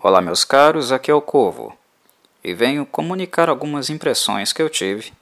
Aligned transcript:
Olá, 0.00 0.20
meus 0.20 0.44
caros, 0.44 0.92
aqui 0.92 1.10
é 1.10 1.14
o 1.14 1.20
Corvo 1.20 1.76
e 2.44 2.54
venho 2.54 2.86
comunicar 2.86 3.48
algumas 3.48 3.90
impressões 3.90 4.52
que 4.52 4.62
eu 4.62 4.70
tive 4.70 5.12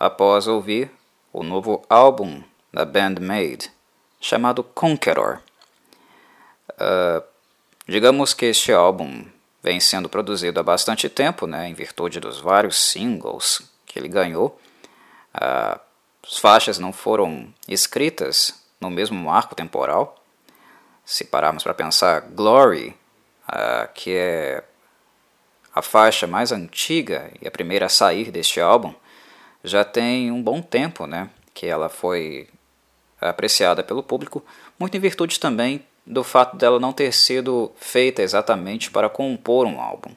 após 0.00 0.46
ouvir 0.46 0.90
o 1.30 1.42
novo 1.42 1.84
álbum 1.86 2.42
da 2.72 2.86
band 2.86 3.16
Made 3.20 3.70
chamado 4.18 4.64
Conqueror. 4.64 5.42
Uh, 6.70 7.22
digamos 7.86 8.32
que 8.32 8.46
este 8.46 8.72
álbum 8.72 9.26
vem 9.62 9.78
sendo 9.80 10.08
produzido 10.08 10.58
há 10.58 10.62
bastante 10.62 11.06
tempo, 11.06 11.46
né, 11.46 11.68
em 11.68 11.74
virtude 11.74 12.20
dos 12.20 12.40
vários 12.40 12.78
singles 12.78 13.70
que 13.84 13.98
ele 13.98 14.08
ganhou. 14.08 14.58
Uh, 15.34 15.78
as 16.26 16.38
faixas 16.38 16.78
não 16.78 16.90
foram 16.90 17.52
escritas 17.68 18.64
no 18.80 18.88
mesmo 18.88 19.22
marco 19.22 19.54
temporal. 19.54 20.24
Se 21.04 21.22
pararmos 21.22 21.62
para 21.62 21.74
pensar, 21.74 22.22
Glory 22.22 22.97
uh, 23.48 23.88
que 23.94 24.12
é 24.12 24.62
a 25.74 25.82
faixa 25.82 26.26
mais 26.26 26.52
antiga 26.52 27.30
e 27.40 27.46
a 27.46 27.50
primeira 27.50 27.86
a 27.86 27.88
sair 27.88 28.30
deste 28.30 28.60
álbum, 28.60 28.92
já 29.62 29.84
tem 29.84 30.30
um 30.30 30.42
bom 30.42 30.60
tempo 30.60 31.06
né, 31.06 31.30
que 31.54 31.66
ela 31.66 31.88
foi 31.88 32.48
apreciada 33.20 33.82
pelo 33.82 34.02
público, 34.02 34.44
muito 34.78 34.96
em 34.96 35.00
virtude 35.00 35.38
também 35.38 35.84
do 36.06 36.24
fato 36.24 36.56
dela 36.56 36.80
não 36.80 36.92
ter 36.92 37.12
sido 37.12 37.70
feita 37.76 38.22
exatamente 38.22 38.90
para 38.90 39.08
compor 39.08 39.66
um 39.66 39.80
álbum, 39.80 40.10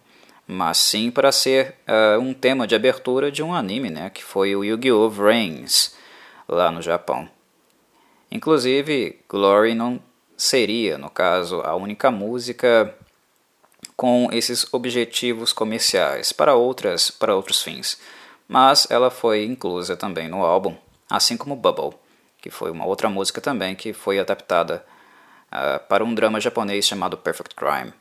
mas 0.48 0.78
sim 0.78 1.12
para 1.12 1.32
ser 1.32 1.76
uh, 1.88 2.20
um 2.20 2.34
tema 2.34 2.66
de 2.66 2.76
abertura 2.76 3.32
de 3.32 3.44
um 3.44 3.54
anime, 3.54 3.90
né, 3.90 4.10
que 4.10 4.24
foi 4.24 4.56
o 4.56 4.64
Yu-Gi-Oh! 4.64 5.10
Vrains, 5.10 5.96
lá 6.48 6.72
no 6.72 6.82
Japão. 6.82 7.30
Inclusive, 8.32 9.20
Glory 9.28 9.76
não 9.76 10.00
seria, 10.38 10.98
no 10.98 11.10
caso, 11.10 11.62
a 11.62 11.76
única 11.76 12.10
música 12.10 12.96
com 13.96 14.30
esses 14.32 14.66
objetivos 14.74 15.54
comerciais 15.54 16.32
para, 16.32 16.56
outras, 16.56 17.12
para 17.12 17.36
outros 17.36 17.62
fins, 17.62 18.00
mas 18.48 18.88
ela 18.90 19.10
foi 19.10 19.46
inclusa 19.46 19.96
também 19.96 20.28
no 20.28 20.44
álbum, 20.44 20.76
assim 21.10 21.38
como 21.38 21.56
Bubble, 21.56 21.98
que 22.42 22.50
foi 22.50 22.72
uma 22.72 22.86
outra 22.86 23.10
música 23.10 23.40
também 23.40 23.76
que 23.76 23.94
foi 23.94 24.20
adaptada 24.20 24.84
uh, 25.52 25.80
para 25.88 26.04
um 26.04 26.14
drama 26.14 26.42
japonês 26.42 26.86
chamado 26.86 27.18
Perfect 27.18 27.56
Crime. 27.56 27.94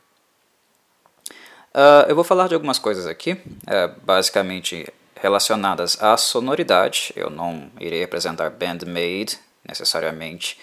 Uh, 1.73 2.09
eu 2.09 2.15
vou 2.15 2.23
falar 2.23 2.47
de 2.47 2.53
algumas 2.53 2.79
coisas 2.79 3.05
aqui, 3.05 3.33
uh, 3.33 3.95
basicamente 4.03 4.91
relacionadas 5.15 6.01
à 6.01 6.17
sonoridade. 6.17 7.13
Eu 7.15 7.29
não 7.29 7.71
irei 7.79 8.03
apresentar 8.03 8.49
Bandmade 8.49 9.37
necessariamente, 9.63 10.57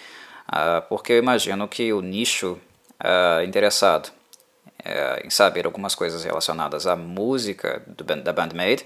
porque 0.89 1.13
eu 1.13 1.17
imagino 1.17 1.65
que 1.65 1.93
o 1.93 2.01
nicho 2.01 2.59
interessado 3.47 4.11
é, 4.89 5.21
em 5.23 5.29
saber 5.29 5.65
algumas 5.65 5.93
coisas 5.93 6.23
relacionadas 6.23 6.87
à 6.87 6.95
música 6.95 7.83
do, 7.85 8.03
da 8.03 8.33
Bandmade, 8.33 8.85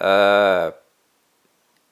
uh, 0.00 0.72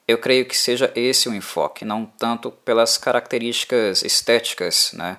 eu 0.08 0.16
creio 0.18 0.46
que 0.46 0.56
seja 0.56 0.90
esse 0.94 1.28
o 1.28 1.34
enfoque, 1.34 1.84
não 1.84 2.06
tanto 2.06 2.50
pelas 2.50 2.96
características 2.96 4.02
estéticas 4.02 4.92
né, 4.94 5.18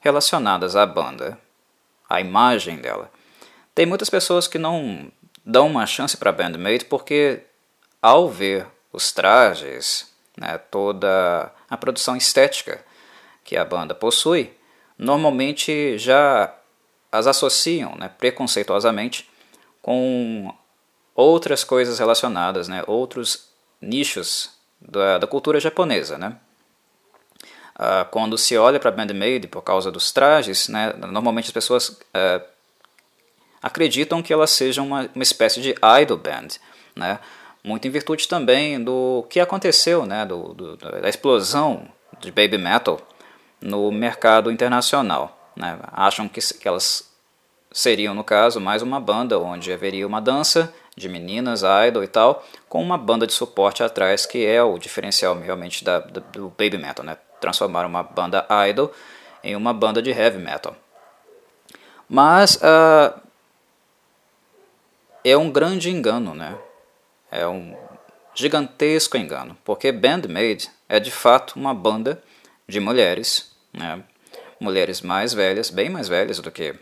relacionadas 0.00 0.76
à 0.76 0.84
banda, 0.84 1.38
à 2.08 2.20
imagem 2.20 2.76
dela. 2.76 3.10
Tem 3.74 3.86
muitas 3.86 4.10
pessoas 4.10 4.46
que 4.46 4.58
não 4.58 5.10
dão 5.44 5.66
uma 5.66 5.86
chance 5.86 6.16
para 6.16 6.30
a 6.30 6.32
Bandmade 6.32 6.84
porque, 6.84 7.40
ao 8.02 8.28
ver 8.28 8.66
os 8.92 9.10
trajes, 9.10 10.12
né, 10.36 10.58
toda 10.58 11.50
a 11.70 11.76
produção 11.76 12.14
estética 12.14 12.84
que 13.42 13.56
a 13.56 13.64
banda 13.64 13.94
possui, 13.94 14.52
normalmente 14.98 15.96
já 15.96 16.52
as 17.14 17.28
associam 17.28 17.94
né, 17.96 18.08
preconceituosamente 18.08 19.30
com 19.80 20.52
outras 21.14 21.62
coisas 21.62 22.00
relacionadas, 22.00 22.66
né, 22.66 22.82
outros 22.88 23.48
nichos 23.80 24.50
da, 24.80 25.18
da 25.18 25.26
cultura 25.26 25.60
japonesa. 25.60 26.18
Né? 26.18 26.36
Ah, 27.76 28.04
quando 28.10 28.36
se 28.36 28.56
olha 28.56 28.80
para 28.80 28.90
Bandmade 28.90 29.46
por 29.46 29.62
causa 29.62 29.92
dos 29.92 30.10
trajes, 30.10 30.68
né, 30.68 30.92
normalmente 30.94 31.46
as 31.46 31.52
pessoas 31.52 32.00
ah, 32.12 32.42
acreditam 33.62 34.20
que 34.20 34.32
elas 34.32 34.50
sejam 34.50 34.84
uma, 34.84 35.08
uma 35.14 35.22
espécie 35.22 35.60
de 35.60 35.74
idol 36.02 36.18
band, 36.18 36.48
né? 36.96 37.20
muito 37.62 37.86
em 37.86 37.90
virtude 37.90 38.26
também 38.26 38.82
do 38.82 39.24
que 39.30 39.38
aconteceu, 39.38 40.04
né, 40.04 40.26
do, 40.26 40.52
do, 40.52 40.76
da 40.76 41.08
explosão 41.08 41.88
de 42.18 42.32
baby 42.32 42.58
metal 42.58 43.00
no 43.60 43.90
mercado 43.92 44.50
internacional. 44.50 45.43
Né? 45.56 45.78
Acham 45.92 46.28
que, 46.28 46.40
que 46.40 46.66
elas 46.68 47.10
seriam, 47.72 48.14
no 48.14 48.22
caso, 48.22 48.60
mais 48.60 48.82
uma 48.82 49.00
banda 49.00 49.38
onde 49.38 49.72
haveria 49.72 50.06
uma 50.06 50.20
dança 50.20 50.72
de 50.96 51.08
meninas, 51.08 51.62
idol 51.88 52.04
e 52.04 52.08
tal, 52.08 52.44
com 52.68 52.80
uma 52.80 52.96
banda 52.96 53.26
de 53.26 53.32
suporte 53.32 53.82
atrás, 53.82 54.24
que 54.26 54.46
é 54.46 54.62
o 54.62 54.78
diferencial 54.78 55.38
realmente 55.38 55.84
da, 55.84 55.98
do, 55.98 56.20
do 56.20 56.48
baby 56.50 56.78
metal, 56.78 57.04
né? 57.04 57.16
Transformar 57.40 57.84
uma 57.84 58.02
banda 58.02 58.46
idol 58.68 58.92
em 59.42 59.56
uma 59.56 59.74
banda 59.74 60.00
de 60.00 60.10
heavy 60.10 60.38
metal. 60.38 60.76
Mas 62.08 62.56
uh, 62.56 63.20
é 65.24 65.36
um 65.36 65.50
grande 65.50 65.90
engano, 65.90 66.34
né? 66.34 66.56
É 67.30 67.46
um 67.46 67.76
gigantesco 68.34 69.16
engano, 69.16 69.56
porque 69.64 69.90
Bandmade 69.90 70.70
é 70.88 71.00
de 71.00 71.10
fato 71.10 71.56
uma 71.56 71.74
banda 71.74 72.22
de 72.68 72.78
mulheres, 72.78 73.52
né? 73.72 74.02
Mulheres 74.60 75.00
mais 75.00 75.32
velhas, 75.32 75.70
bem 75.70 75.88
mais 75.88 76.08
velhas 76.08 76.38
do 76.38 76.50
que 76.50 76.74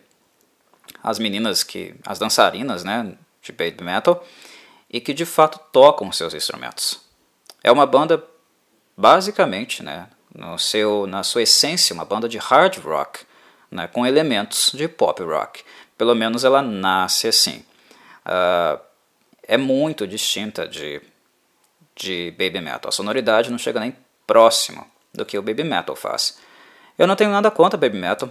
as 1.03 1.19
meninas 1.19 1.63
que 1.63 1.95
as 2.05 2.19
dançarinas, 2.19 2.85
né, 2.85 3.15
de 3.43 3.53
baby 3.53 3.83
metal, 3.83 4.25
e 4.91 5.01
que 5.01 5.13
de 5.15 5.25
fato 5.25 5.59
tocam 5.73 6.13
seus 6.13 6.35
instrumentos. 6.35 7.01
É 7.63 7.73
uma 7.73 7.87
banda 7.87 8.23
basicamente, 8.97 9.83
né, 9.83 10.09
no 10.35 10.59
seu 10.59 11.07
na 11.07 11.23
sua 11.23 11.43
essência, 11.43 11.95
uma 11.95 12.05
banda 12.05 12.29
de 12.29 12.39
hard 12.39 12.79
rock, 12.79 13.21
né, 13.71 13.87
com 13.87 14.07
elementos 14.07 14.71
de 14.73 14.87
pop 14.89 15.23
rock. 15.23 15.63
Pelo 15.97 16.15
menos 16.15 16.45
ela 16.45 16.63
nasce 16.63 17.29
assim. 17.29 17.65
Uh, 18.25 18.81
é 19.43 19.57
muito 19.57 20.07
distinta 20.07 20.67
de 20.69 21.01
de 21.95 22.31
baby 22.33 22.61
metal. 22.61 22.89
A 22.89 22.93
sonoridade 22.93 23.51
não 23.51 23.59
chega 23.59 23.81
nem 23.81 23.97
próximo 24.27 24.87
do 25.13 25.25
que 25.25 25.37
o 25.37 25.43
baby 25.43 25.65
metal 25.65 25.95
faz. 25.95 26.39
Eu 26.99 27.07
não 27.07 27.17
tenho 27.17 27.31
nada 27.31 27.51
contra 27.51 27.79
baby 27.79 27.99
metal, 27.99 28.31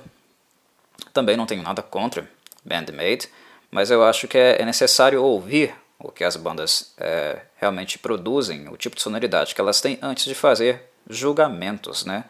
também 1.14 1.36
não 1.36 1.46
tenho 1.46 1.64
nada 1.64 1.82
contra 1.82 2.28
Bandmade, 2.64 3.28
mas 3.70 3.90
eu 3.90 4.04
acho 4.04 4.28
que 4.28 4.38
é, 4.38 4.62
é 4.62 4.66
necessário 4.66 5.24
ouvir 5.24 5.74
o 6.00 6.12
que 6.12 6.24
as 6.24 6.36
bandas 6.36 6.94
é, 6.98 7.42
realmente 7.58 8.00
produzem, 8.00 8.68
o 8.70 8.78
tipo 8.78 8.96
de 8.96 9.02
sonoridade 9.02 9.54
que 9.54 9.62
elas 9.62 9.82
têm 9.82 9.98
antes 10.02 10.26
de 10.26 10.36
fazer 10.36 10.90
julgamentos, 11.10 12.06
né? 12.06 12.26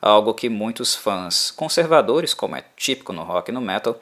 Algo 0.00 0.34
que 0.34 0.48
muitos 0.48 0.96
fãs 0.96 1.50
conservadores, 1.50 2.34
como 2.34 2.56
é 2.56 2.64
típico 2.76 3.12
no 3.12 3.22
rock 3.22 3.50
e 3.50 3.54
no 3.54 3.60
metal, 3.60 4.00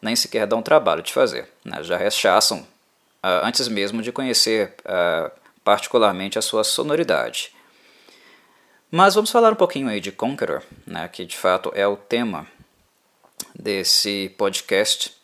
nem 0.00 0.16
sequer 0.16 0.46
dão 0.46 0.62
trabalho 0.62 1.02
de 1.02 1.12
fazer, 1.12 1.48
né? 1.64 1.82
já 1.82 1.96
rechaçam 1.96 2.60
uh, 2.60 3.44
antes 3.44 3.68
mesmo 3.68 4.00
de 4.00 4.10
conhecer 4.10 4.74
uh, 4.80 5.30
particularmente 5.62 6.38
a 6.38 6.42
sua 6.42 6.64
sonoridade. 6.64 7.54
Mas 8.94 9.14
vamos 9.14 9.30
falar 9.30 9.52
um 9.52 9.56
pouquinho 9.56 9.88
aí 9.88 10.00
de 10.00 10.12
Conqueror, 10.12 10.62
né, 10.86 11.08
que 11.08 11.24
de 11.24 11.34
fato 11.34 11.72
é 11.74 11.88
o 11.88 11.96
tema 11.96 12.46
desse 13.58 14.28
podcast. 14.36 15.16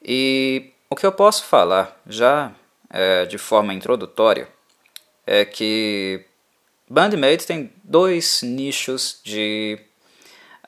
E 0.00 0.70
o 0.88 0.94
que 0.94 1.04
eu 1.04 1.10
posso 1.10 1.42
falar 1.46 2.00
já 2.06 2.54
é, 2.88 3.24
de 3.26 3.38
forma 3.38 3.74
introdutória 3.74 4.48
é 5.26 5.44
que 5.44 6.24
Bandmate 6.88 7.44
tem 7.44 7.72
dois 7.82 8.42
nichos 8.42 9.18
de 9.24 9.76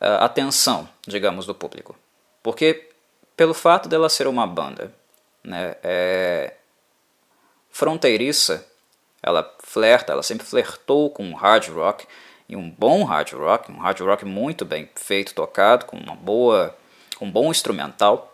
uh, 0.00 0.24
atenção, 0.24 0.88
digamos, 1.06 1.46
do 1.46 1.54
público. 1.54 1.96
Porque 2.42 2.88
pelo 3.36 3.54
fato 3.54 3.88
dela 3.88 4.08
ser 4.08 4.26
uma 4.26 4.44
banda 4.44 4.92
né, 5.44 5.76
é, 5.84 6.54
fronteiriça 7.70 8.66
ela 9.26 9.52
flerta, 9.58 10.12
ela 10.12 10.22
sempre 10.22 10.46
flertou 10.46 11.10
com 11.10 11.34
hard 11.34 11.68
rock 11.68 12.06
e 12.48 12.54
um 12.54 12.70
bom 12.70 13.02
hard 13.04 13.32
rock, 13.32 13.72
um 13.72 13.78
hard 13.78 14.00
rock 14.00 14.24
muito 14.24 14.64
bem 14.64 14.88
feito, 14.94 15.34
tocado, 15.34 15.84
com 15.84 15.96
uma 15.96 16.14
boa, 16.14 16.74
um 17.20 17.28
bom 17.28 17.50
instrumental. 17.50 18.32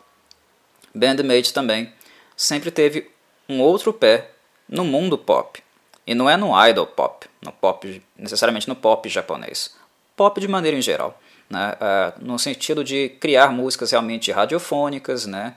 Bandmate 0.94 1.54
também 1.54 1.90
sempre 2.36 2.70
teve 2.70 3.10
um 3.48 3.62
outro 3.62 3.92
pé 3.92 4.30
no 4.68 4.84
mundo 4.84 5.16
pop. 5.16 5.62
E 6.06 6.14
não 6.14 6.28
é 6.28 6.36
no 6.36 6.52
idol 6.68 6.86
pop, 6.86 7.26
no 7.40 7.52
pop 7.52 8.02
necessariamente 8.16 8.68
no 8.68 8.76
pop 8.76 9.08
japonês. 9.08 9.74
Pop 10.14 10.38
de 10.38 10.46
maneira 10.46 10.76
em 10.76 10.82
geral. 10.82 11.18
Né? 11.48 11.74
Uh, 11.74 12.24
no 12.24 12.38
sentido 12.38 12.84
de 12.84 13.08
criar 13.20 13.48
músicas 13.48 13.92
realmente 13.92 14.30
radiofônicas, 14.30 15.26
né? 15.26 15.54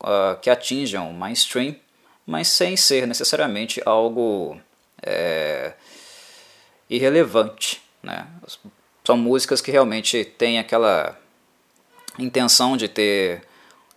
Uh, 0.00 0.38
que 0.40 0.50
atinjam 0.50 1.10
o 1.10 1.14
mainstream 1.14 1.74
mas 2.28 2.48
sem 2.48 2.76
ser 2.76 3.06
necessariamente 3.06 3.80
algo 3.86 4.60
é, 5.02 5.72
irrelevante. 6.90 7.80
Né? 8.02 8.26
São 9.02 9.16
músicas 9.16 9.62
que 9.62 9.70
realmente 9.70 10.26
têm 10.26 10.58
aquela 10.58 11.18
intenção 12.18 12.76
de 12.76 12.86
ter 12.86 13.42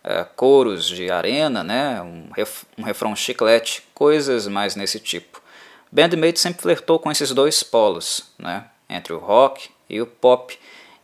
é, 0.02 0.24
coros 0.24 0.88
de 0.88 1.12
arena, 1.12 1.62
né, 1.62 2.02
um, 2.02 2.30
ref, 2.34 2.64
um 2.78 2.84
refrão 2.84 3.14
chiclete, 3.18 3.84
coisas 3.94 4.48
mais 4.48 4.78
nesse 4.78 4.98
tipo. 4.98 5.42
Bandmate 5.92 6.40
sempre 6.40 6.62
flertou 6.62 7.00
com 7.00 7.12
esses 7.12 7.34
dois 7.34 7.62
polos, 7.64 8.32
né, 8.40 8.64
entre 8.90 9.12
o 9.12 9.18
rock 9.18 9.70
e 9.90 10.00
o 10.00 10.08
pop, 10.08 10.58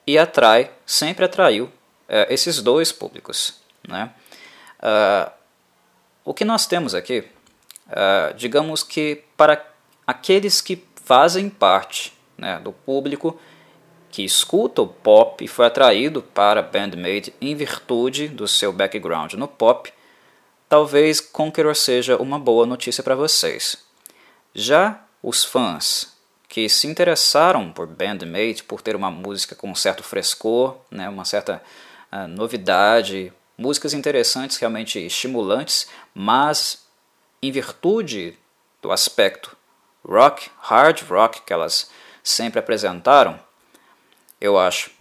e 0.07 0.17
atrai, 0.17 0.71
sempre 0.85 1.25
atraiu 1.25 1.69
é, 2.07 2.33
esses 2.33 2.61
dois 2.61 2.93
públicos. 2.93 3.59
Né. 3.85 4.09
Uh, 4.79 5.36
o 6.27 6.33
que 6.33 6.43
nós 6.43 6.67
temos 6.67 6.93
aqui, 6.93 7.23
uh, 7.87 8.33
digamos 8.35 8.83
que 8.83 9.23
para 9.37 9.65
aqueles 10.05 10.59
que 10.59 10.83
fazem 11.05 11.49
parte 11.49 12.11
né, 12.37 12.59
do 12.59 12.73
público 12.73 13.39
que 14.11 14.25
escuta 14.25 14.81
o 14.81 14.87
pop 14.87 15.41
e 15.43 15.47
foi 15.47 15.65
atraído 15.65 16.21
para 16.21 16.61
Bandmade 16.61 17.33
em 17.39 17.55
virtude 17.55 18.27
do 18.27 18.45
seu 18.45 18.73
background 18.73 19.35
no 19.35 19.47
pop, 19.47 19.89
talvez 20.67 21.21
Conqueror 21.21 21.73
seja 21.73 22.17
uma 22.17 22.37
boa 22.37 22.65
notícia 22.65 23.01
para 23.01 23.15
vocês. 23.15 23.77
Já 24.53 25.01
os 25.23 25.45
fãs 25.45 26.13
que 26.49 26.67
se 26.67 26.87
interessaram 26.87 27.71
por 27.71 27.87
Bandmate 27.87 28.65
por 28.65 28.81
ter 28.81 28.97
uma 28.97 29.09
música 29.09 29.55
com 29.55 29.71
um 29.71 29.75
certo 29.75 30.03
frescor, 30.03 30.75
né, 30.91 31.07
uma 31.07 31.23
certa 31.23 31.63
uh, 32.11 32.27
novidade, 32.27 33.31
músicas 33.57 33.93
interessantes, 33.93 34.57
realmente 34.57 34.99
estimulantes, 34.99 35.87
mas 36.13 36.85
em 37.41 37.51
virtude 37.51 38.37
do 38.81 38.91
aspecto 38.91 39.57
rock, 40.05 40.49
hard 40.59 41.01
rock 41.09 41.41
que 41.41 41.51
elas 41.51 41.89
sempre 42.23 42.59
apresentaram, 42.59 43.39
eu 44.39 44.57
acho 44.57 44.91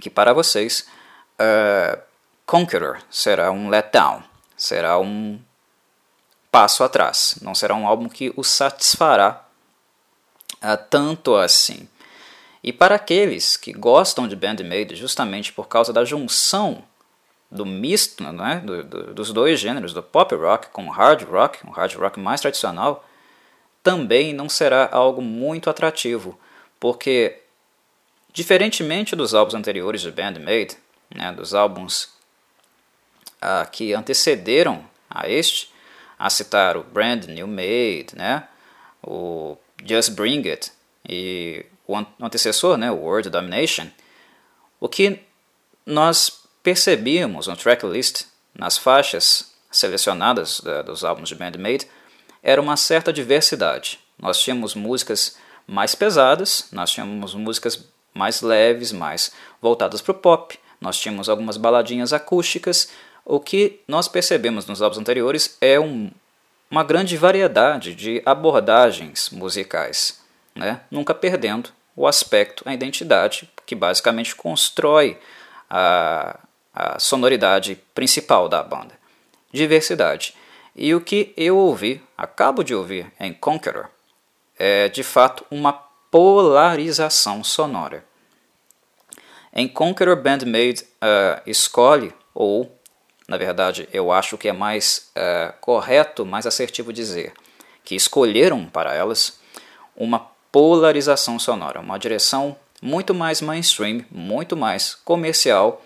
que 0.00 0.10
para 0.10 0.32
vocês 0.32 0.86
uh, 1.40 2.00
Conqueror 2.44 3.00
será 3.10 3.50
um 3.50 3.68
letdown, 3.68 4.22
será 4.56 4.98
um 4.98 5.40
passo 6.50 6.84
atrás, 6.84 7.38
não 7.40 7.54
será 7.54 7.74
um 7.74 7.86
álbum 7.86 8.08
que 8.08 8.32
os 8.36 8.48
satisfará 8.48 9.44
uh, 10.56 10.76
tanto 10.90 11.34
assim. 11.34 11.88
E 12.62 12.72
para 12.72 12.94
aqueles 12.94 13.56
que 13.56 13.72
gostam 13.72 14.28
de 14.28 14.36
Bandmade 14.36 14.94
justamente 14.94 15.52
por 15.52 15.66
causa 15.66 15.92
da 15.92 16.04
junção 16.04 16.84
do 17.52 17.66
misto 17.66 18.22
né, 18.24 18.62
do, 18.64 18.82
do, 18.82 19.14
dos 19.14 19.30
dois 19.30 19.60
gêneros, 19.60 19.92
do 19.92 20.02
pop 20.02 20.34
rock 20.34 20.68
com 20.68 20.88
hard 20.88 21.22
rock, 21.24 21.58
um 21.66 21.70
hard 21.70 21.94
rock 21.96 22.18
mais 22.18 22.40
tradicional, 22.40 23.06
também 23.82 24.32
não 24.32 24.48
será 24.48 24.88
algo 24.90 25.20
muito 25.20 25.68
atrativo, 25.68 26.38
porque 26.80 27.40
diferentemente 28.32 29.14
dos 29.14 29.34
álbuns 29.34 29.54
anteriores 29.54 30.00
de 30.00 30.10
Bandmade, 30.10 30.78
né, 31.14 31.30
dos 31.32 31.52
álbuns 31.52 32.04
uh, 33.42 33.70
que 33.70 33.92
antecederam 33.92 34.82
a 35.10 35.28
este, 35.28 35.70
a 36.18 36.30
citar 36.30 36.78
o 36.78 36.82
Brand 36.82 37.26
New 37.26 37.46
Made, 37.46 38.16
né, 38.16 38.48
o 39.02 39.58
Just 39.84 40.12
Bring 40.12 40.48
It 40.48 40.72
e 41.06 41.66
o 41.86 41.96
antecessor, 42.18 42.78
né, 42.78 42.90
o 42.90 42.96
World 42.96 43.28
Domination, 43.28 43.88
o 44.80 44.88
que 44.88 45.20
nós 45.84 46.41
percebíamos 46.62 47.46
no 47.46 47.56
tracklist, 47.56 48.24
nas 48.54 48.78
faixas 48.78 49.52
selecionadas 49.70 50.60
da, 50.60 50.82
dos 50.82 51.04
álbuns 51.04 51.28
de 51.28 51.34
Bandmade, 51.34 51.88
era 52.42 52.60
uma 52.60 52.76
certa 52.76 53.12
diversidade. 53.12 53.98
Nós 54.18 54.40
tínhamos 54.40 54.74
músicas 54.74 55.36
mais 55.66 55.94
pesadas, 55.94 56.68
nós 56.72 56.90
tínhamos 56.90 57.34
músicas 57.34 57.84
mais 58.14 58.42
leves, 58.42 58.92
mais 58.92 59.32
voltadas 59.60 60.00
para 60.00 60.12
o 60.12 60.14
pop, 60.14 60.58
nós 60.80 60.98
tínhamos 60.98 61.28
algumas 61.28 61.56
baladinhas 61.56 62.12
acústicas. 62.12 62.90
O 63.24 63.40
que 63.40 63.80
nós 63.86 64.08
percebemos 64.08 64.66
nos 64.66 64.82
álbuns 64.82 64.98
anteriores 64.98 65.56
é 65.60 65.78
um, 65.78 66.10
uma 66.70 66.82
grande 66.82 67.16
variedade 67.16 67.94
de 67.94 68.20
abordagens 68.26 69.30
musicais, 69.30 70.20
né? 70.54 70.80
nunca 70.90 71.14
perdendo 71.14 71.70
o 71.94 72.06
aspecto, 72.06 72.64
a 72.66 72.74
identidade, 72.74 73.48
que 73.64 73.74
basicamente 73.74 74.34
constrói 74.34 75.18
a, 75.70 76.38
a 76.74 76.98
sonoridade 76.98 77.78
principal 77.94 78.48
da 78.48 78.62
banda. 78.62 78.98
Diversidade. 79.52 80.34
E 80.74 80.94
o 80.94 81.00
que 81.00 81.32
eu 81.36 81.56
ouvi, 81.56 82.02
acabo 82.16 82.62
de 82.62 82.74
ouvir 82.74 83.12
em 83.20 83.32
Conqueror, 83.32 83.90
é 84.58 84.88
de 84.88 85.02
fato 85.02 85.44
uma 85.50 85.72
polarização 86.10 87.44
sonora. 87.44 88.04
Em 89.52 89.68
Conqueror 89.68 90.16
Bandmade 90.16 90.82
uh, 90.82 91.42
escolhe, 91.46 92.14
ou 92.34 92.74
na 93.28 93.36
verdade 93.36 93.86
eu 93.92 94.10
acho 94.10 94.38
que 94.38 94.48
é 94.48 94.52
mais 94.52 95.10
uh, 95.16 95.52
correto, 95.60 96.24
mais 96.24 96.46
assertivo 96.46 96.92
dizer, 96.92 97.34
que 97.84 97.94
escolheram 97.94 98.64
para 98.64 98.94
elas 98.94 99.38
uma 99.94 100.18
polarização 100.50 101.38
sonora, 101.38 101.80
uma 101.80 101.98
direção 101.98 102.56
muito 102.80 103.14
mais 103.14 103.40
mainstream, 103.40 104.04
muito 104.10 104.56
mais 104.56 104.94
comercial, 104.94 105.82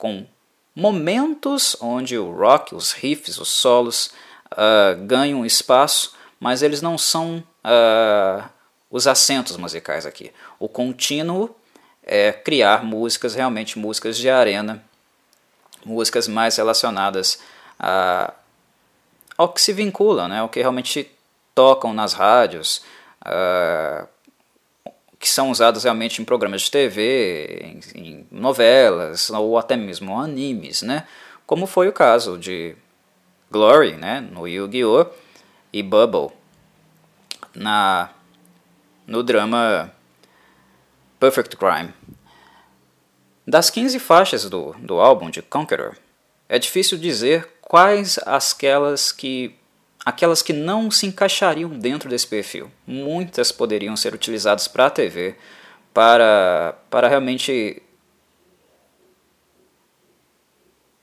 com 0.00 0.26
momentos 0.74 1.76
onde 1.78 2.16
o 2.16 2.32
rock, 2.32 2.74
os 2.74 2.92
riffs, 2.92 3.36
os 3.36 3.50
solos 3.50 4.10
uh, 4.50 4.96
ganham 5.04 5.44
espaço, 5.44 6.14
mas 6.40 6.62
eles 6.62 6.80
não 6.80 6.96
são 6.96 7.44
uh, 7.62 8.48
os 8.90 9.06
acentos 9.06 9.58
musicais 9.58 10.06
aqui. 10.06 10.32
O 10.58 10.70
contínuo 10.70 11.54
é 12.02 12.32
criar 12.32 12.82
músicas, 12.82 13.34
realmente 13.34 13.78
músicas 13.78 14.16
de 14.16 14.30
arena, 14.30 14.82
músicas 15.84 16.26
mais 16.26 16.56
relacionadas 16.56 17.38
a, 17.78 18.32
ao 19.36 19.52
que 19.52 19.60
se 19.60 19.74
vinculam, 19.74 20.28
né, 20.28 20.40
ao 20.40 20.48
que 20.48 20.60
realmente 20.60 21.10
tocam 21.54 21.92
nas 21.92 22.14
rádios, 22.14 22.82
uh, 23.26 24.08
que 25.20 25.28
são 25.28 25.50
usadas 25.50 25.84
realmente 25.84 26.22
em 26.22 26.24
programas 26.24 26.62
de 26.62 26.70
TV, 26.70 27.80
em, 27.94 28.00
em 28.00 28.26
novelas 28.30 29.28
ou 29.28 29.58
até 29.58 29.76
mesmo 29.76 30.18
animes, 30.18 30.80
né, 30.80 31.06
como 31.46 31.66
foi 31.66 31.88
o 31.88 31.92
caso 31.92 32.38
de 32.38 32.74
Glory, 33.50 33.92
né, 33.92 34.20
no 34.20 34.48
Yu-Gi-Oh! 34.48 35.06
e 35.72 35.82
Bubble 35.82 36.30
na, 37.54 38.08
no 39.06 39.22
drama 39.22 39.92
Perfect 41.18 41.56
Crime. 41.56 41.92
Das 43.46 43.68
15 43.68 43.98
faixas 43.98 44.48
do, 44.48 44.74
do 44.78 45.00
álbum 45.00 45.28
de 45.28 45.42
Conqueror, 45.42 45.96
é 46.48 46.58
difícil 46.58 46.96
dizer 46.96 47.46
quais 47.60 48.18
aquelas 48.24 49.12
que 49.12 49.54
aquelas 50.04 50.42
que 50.42 50.52
não 50.52 50.90
se 50.90 51.06
encaixariam 51.06 51.70
dentro 51.70 52.08
desse 52.08 52.26
perfil. 52.26 52.70
Muitas 52.86 53.52
poderiam 53.52 53.96
ser 53.96 54.14
utilizadas 54.14 54.66
para 54.66 54.86
a 54.86 54.90
TV, 54.90 55.36
para, 55.92 56.76
para 56.88 57.08
realmente 57.08 57.82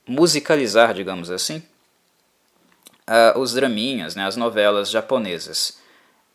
musicalizar, 0.06 0.94
digamos 0.94 1.30
assim, 1.30 1.62
uh, 3.08 3.38
os 3.38 3.52
draminhas, 3.52 4.14
né, 4.14 4.26
as 4.26 4.36
novelas 4.36 4.90
japonesas. 4.90 5.78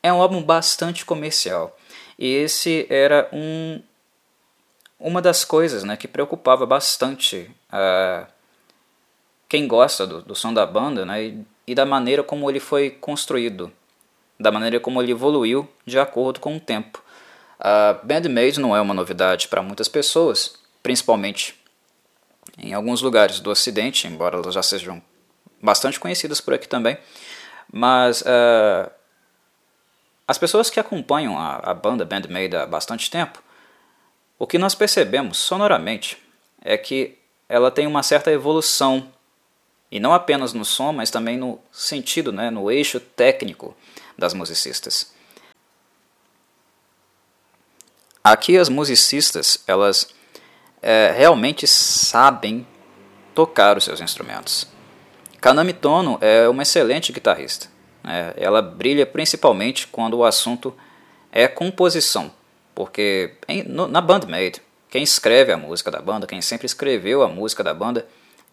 É 0.01 0.13
um 0.13 0.22
álbum 0.22 0.41
bastante 0.41 1.05
comercial. 1.05 1.77
E 2.17 2.27
esse 2.27 2.86
era 2.89 3.29
um, 3.34 3.82
uma 5.00 5.22
das 5.22 5.43
coisas 5.43 5.84
né, 5.84 5.98
que 5.98 6.08
preocupava 6.08 6.65
bastante 6.65 7.50
uh, 7.72 8.27
quem 9.50 9.67
gosta 9.67 10.05
do, 10.05 10.22
do, 10.22 10.36
som 10.36 10.53
da 10.53 10.65
banda 10.65 11.05
né, 11.05 11.24
e, 11.24 11.46
e, 11.65 11.74
da 11.74 11.86
maneira 11.86 12.24
como 12.24 12.50
ele 12.50 12.60
foi 12.60 12.89
construído, 12.89 13.72
da 14.39 14.51
maneira 14.51 14.79
como 14.79 15.01
ele 15.01 15.12
evoluiu 15.12 15.67
de 15.86 16.00
acordo 16.00 16.39
com 16.39 16.58
o 16.58 16.60
tempo. 16.60 17.03
Uh, 17.60 18.05
Bandmade 18.05 18.60
não 18.60 18.75
é 18.75 18.82
uma 18.82 18.93
novidade 18.93 19.48
para 19.48 19.62
muitas 19.62 19.88
pessoas, 19.88 20.55
principalmente 20.82 21.55
em 22.58 22.74
alguns 22.74 23.01
lugares 23.01 23.39
do 23.39 23.50
Ocidente, 23.50 24.08
embora 24.08 24.38
elas 24.38 24.53
já 24.53 24.62
sejam 24.62 25.01
bastante 25.62 26.00
conhecidas 26.00 26.41
por 26.41 26.53
aqui 26.53 26.67
também, 26.67 26.98
mas 27.72 28.22
uh, 28.22 28.91
as 30.27 30.38
pessoas 30.38 30.70
que 30.70 30.79
acompanham 30.79 31.38
a, 31.38 31.55
a 31.58 31.74
banda 31.74 32.03
Bandmade 32.03 32.55
há 32.55 32.65
bastante 32.65 33.10
tempo, 33.10 33.41
o 34.38 34.46
que 34.46 34.58
nós 34.58 34.75
percebemos 34.75 35.38
sonoramente 35.38 36.17
é 36.62 36.77
que 36.77 37.17
ela 37.48 37.72
tem 37.72 37.88
uma 37.88 38.03
certa 38.03 38.32
evolução, 38.32 39.12
e 39.93 40.00
não 40.00 40.12
apenas 40.12 40.53
no 40.53 40.65
som, 40.65 40.91
mas 40.91 41.12
também 41.12 41.38
no 41.38 41.59
sentido, 41.71 42.31
né, 42.31 42.50
no 42.50 42.71
eixo 42.71 43.00
técnico 43.00 43.77
das 44.17 44.33
musicistas. 44.33 45.13
Aqui 48.23 48.57
as 48.57 48.69
musicistas, 48.69 49.63
elas 49.67 50.09
é, 50.81 51.13
realmente 51.15 51.67
sabem 51.67 52.65
tocar 53.35 53.77
os 53.77 53.83
seus 53.83 54.01
instrumentos. 54.01 54.65
Kanami 55.39 55.73
Tono 55.73 56.17
é 56.21 56.50
uma 56.50 56.63
excelente 56.63 57.13
guitarrista. 57.13 57.67
É, 58.03 58.33
ela 58.38 58.63
brilha 58.63 59.05
principalmente 59.05 59.85
quando 59.85 60.15
o 60.15 60.25
assunto 60.25 60.75
é 61.31 61.47
composição, 61.47 62.33
porque 62.73 63.35
em, 63.47 63.62
no, 63.62 63.88
na 63.88 64.01
Bandmade, 64.01 64.59
quem 64.89 65.03
escreve 65.03 65.51
a 65.51 65.57
música 65.57 65.91
da 65.91 66.01
banda, 66.01 66.25
quem 66.25 66.41
sempre 66.41 66.65
escreveu 66.65 67.21
a 67.21 67.27
música 67.27 67.63
da 67.63 67.75
banda, 67.75 68.07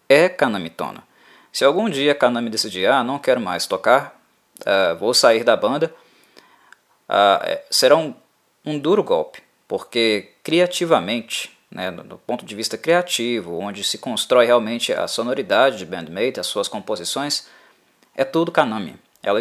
é 0.07 0.29
Kanamitona. 0.29 1.09
Se 1.51 1.65
algum 1.65 1.89
dia 1.89 2.15
Kanami 2.15 2.49
decidir, 2.49 2.87
ah, 2.87 3.03
não 3.03 3.19
quero 3.19 3.41
mais 3.41 3.65
tocar, 3.65 4.19
uh, 4.61 4.95
vou 4.97 5.13
sair 5.13 5.43
da 5.43 5.55
banda, 5.57 5.93
uh, 7.09 7.59
será 7.69 7.97
um, 7.97 8.13
um 8.65 8.79
duro 8.79 9.03
golpe, 9.03 9.43
porque 9.67 10.31
criativamente, 10.43 11.57
né, 11.69 11.91
do 11.91 12.17
ponto 12.17 12.45
de 12.45 12.55
vista 12.55 12.77
criativo, 12.77 13.59
onde 13.59 13.83
se 13.83 13.97
constrói 13.97 14.45
realmente 14.45 14.93
a 14.93 15.07
sonoridade 15.07 15.77
de 15.77 15.85
Bandmate, 15.85 16.39
as 16.39 16.47
suas 16.47 16.67
composições, 16.67 17.47
é 18.15 18.23
tudo 18.23 18.51
Kanami. 18.51 18.95
Ela, 19.21 19.39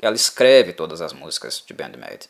ela 0.00 0.16
escreve 0.16 0.72
todas 0.72 1.00
as 1.00 1.12
músicas 1.12 1.62
de 1.66 1.74
Bandmate. 1.74 2.28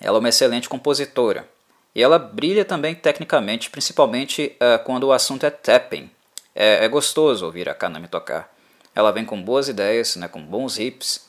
Ela 0.00 0.18
é 0.18 0.20
uma 0.20 0.28
excelente 0.28 0.68
compositora. 0.68 1.48
E 1.94 2.02
ela 2.02 2.18
brilha 2.18 2.64
também 2.64 2.94
tecnicamente, 2.94 3.68
principalmente 3.68 4.56
uh, 4.56 4.82
quando 4.84 5.04
o 5.04 5.12
assunto 5.12 5.44
é 5.44 5.50
tapping. 5.50 6.08
É, 6.54 6.84
é, 6.84 6.88
gostoso 6.88 7.46
ouvir 7.46 7.68
a 7.68 7.74
Kanami 7.74 8.08
tocar. 8.08 8.52
Ela 8.94 9.12
vem 9.12 9.24
com 9.24 9.40
boas 9.40 9.68
ideias, 9.68 10.16
né, 10.16 10.28
com 10.28 10.42
bons 10.42 10.76
riffs. 10.76 11.28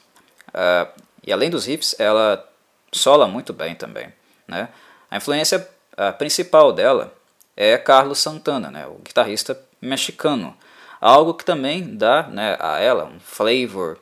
Uh, 0.49 1.01
e 1.23 1.31
além 1.31 1.49
dos 1.49 1.65
riffs, 1.65 1.95
ela 1.99 2.47
sola 2.91 3.27
muito 3.27 3.53
bem 3.53 3.75
também. 3.75 4.11
Né? 4.47 4.69
A 5.09 5.17
influência 5.17 5.67
uh, 5.93 6.17
principal 6.17 6.73
dela 6.73 7.13
é 7.55 7.77
Carlos 7.77 8.19
Santana, 8.19 8.71
né, 8.71 8.87
o 8.87 8.95
guitarrista 8.95 9.59
mexicano. 9.79 10.57
Algo 10.99 11.33
que 11.33 11.45
também 11.45 11.95
dá 11.95 12.23
né, 12.23 12.57
a 12.59 12.79
ela 12.79 13.05
um 13.05 13.19
flavor 13.19 13.99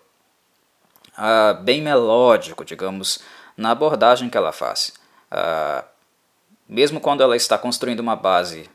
bem 1.63 1.81
melódico, 1.81 2.63
digamos, 2.63 3.19
na 3.57 3.71
abordagem 3.71 4.29
que 4.29 4.37
ela 4.37 4.53
faz. 4.53 4.93
Uh, 5.31 5.83
mesmo 6.67 7.01
quando 7.01 7.21
ela 7.21 7.35
está 7.35 7.57
construindo 7.57 7.99
uma 7.99 8.15
base 8.15 8.69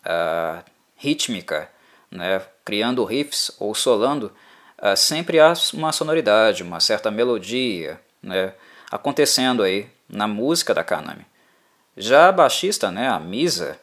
uh, 0.00 0.64
rítmica, 0.96 1.68
né, 2.10 2.42
criando 2.64 3.04
riffs 3.04 3.50
ou 3.58 3.74
solando, 3.74 4.32
uh, 4.78 4.96
sempre 4.96 5.38
há 5.38 5.52
uma 5.74 5.92
sonoridade, 5.92 6.62
uma 6.62 6.80
certa 6.80 7.10
melodia 7.10 8.00
né, 8.22 8.52
acontecendo 8.90 9.62
aí 9.62 9.88
na 10.08 10.26
música 10.26 10.74
da 10.74 10.82
Kanami. 10.82 11.24
Já 11.96 12.28
a 12.28 12.32
baixista, 12.32 12.90
né, 12.90 13.08
a 13.08 13.18
Misa, 13.20 13.78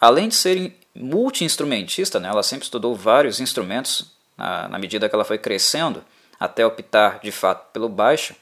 além 0.00 0.28
de 0.28 0.34
ser 0.34 0.76
multi-instrumentista, 0.94 2.20
né, 2.20 2.28
ela 2.28 2.42
sempre 2.42 2.64
estudou 2.64 2.94
vários 2.94 3.40
instrumentos 3.40 4.12
na 4.36 4.78
medida 4.78 5.08
que 5.08 5.14
ela 5.14 5.24
foi 5.24 5.38
crescendo, 5.38 6.04
até 6.38 6.66
optar 6.66 7.20
de 7.20 7.30
fato 7.30 7.70
pelo 7.72 7.88
baixo, 7.88 8.34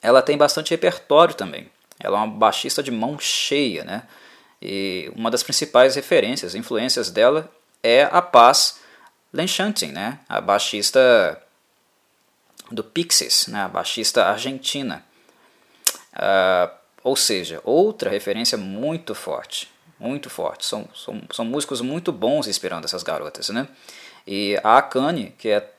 ela 0.00 0.22
tem 0.22 0.36
bastante 0.36 0.70
repertório 0.70 1.34
também. 1.34 1.70
Ela 1.98 2.18
é 2.18 2.20
uma 2.22 2.26
baixista 2.26 2.82
de 2.82 2.90
mão 2.90 3.18
cheia, 3.18 3.84
né? 3.84 4.02
E 4.64 5.12
uma 5.14 5.30
das 5.30 5.42
principais 5.42 5.94
referências, 5.94 6.54
influências 6.54 7.10
dela 7.10 7.50
é 7.82 8.08
a 8.10 8.22
Paz 8.22 8.80
Lenchantin, 9.30 9.88
né? 9.88 10.20
A 10.26 10.40
baixista 10.40 11.38
do 12.70 12.82
Pixies, 12.82 13.46
né? 13.46 13.60
A 13.64 13.68
baixista 13.68 14.24
argentina. 14.24 15.04
Uh, 16.14 16.74
ou 17.02 17.14
seja, 17.14 17.60
outra 17.62 18.08
referência 18.08 18.56
muito 18.56 19.14
forte, 19.14 19.70
muito 20.00 20.30
forte. 20.30 20.64
São, 20.64 20.88
são, 20.94 21.20
são 21.30 21.44
músicos 21.44 21.82
muito 21.82 22.10
bons 22.10 22.48
inspirando 22.48 22.86
essas 22.86 23.02
garotas, 23.02 23.50
né? 23.50 23.68
E 24.26 24.58
a 24.64 24.78
Akane, 24.78 25.34
que 25.36 25.50
é 25.50 25.70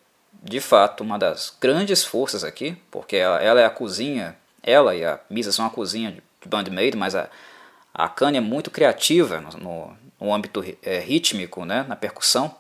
de 0.44 0.60
fato 0.60 1.04
uma 1.04 1.18
das 1.18 1.56
grandes 1.60 2.04
forças 2.04 2.44
aqui, 2.44 2.78
porque 2.92 3.16
ela, 3.16 3.42
ela 3.42 3.62
é 3.62 3.66
a 3.66 3.70
cozinha, 3.72 4.38
ela 4.62 4.94
e 4.94 5.04
a 5.04 5.20
Misa 5.28 5.52
são 5.52 5.66
a 5.66 5.72
cozinha 5.72 6.12
de 6.12 6.48
Bandmade, 6.48 6.96
mas 6.96 7.16
a, 7.16 7.28
a 7.98 8.10
Kanye 8.10 8.38
é 8.38 8.42
muito 8.42 8.70
criativa 8.70 9.40
no, 9.40 9.98
no, 10.20 10.34
âmbito 10.34 10.64
é, 10.84 11.00
rítmico, 11.00 11.64
né, 11.64 11.86
na 11.88 11.96
percussão. 11.96 12.54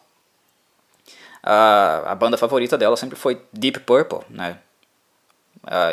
A, 1.43 2.11
a 2.11 2.15
banda 2.15 2.37
favorita 2.37 2.77
dela 2.77 2.95
sempre 2.95 3.17
foi 3.17 3.41
Deep 3.51 3.81
Purple, 3.81 4.19
né, 4.29 4.57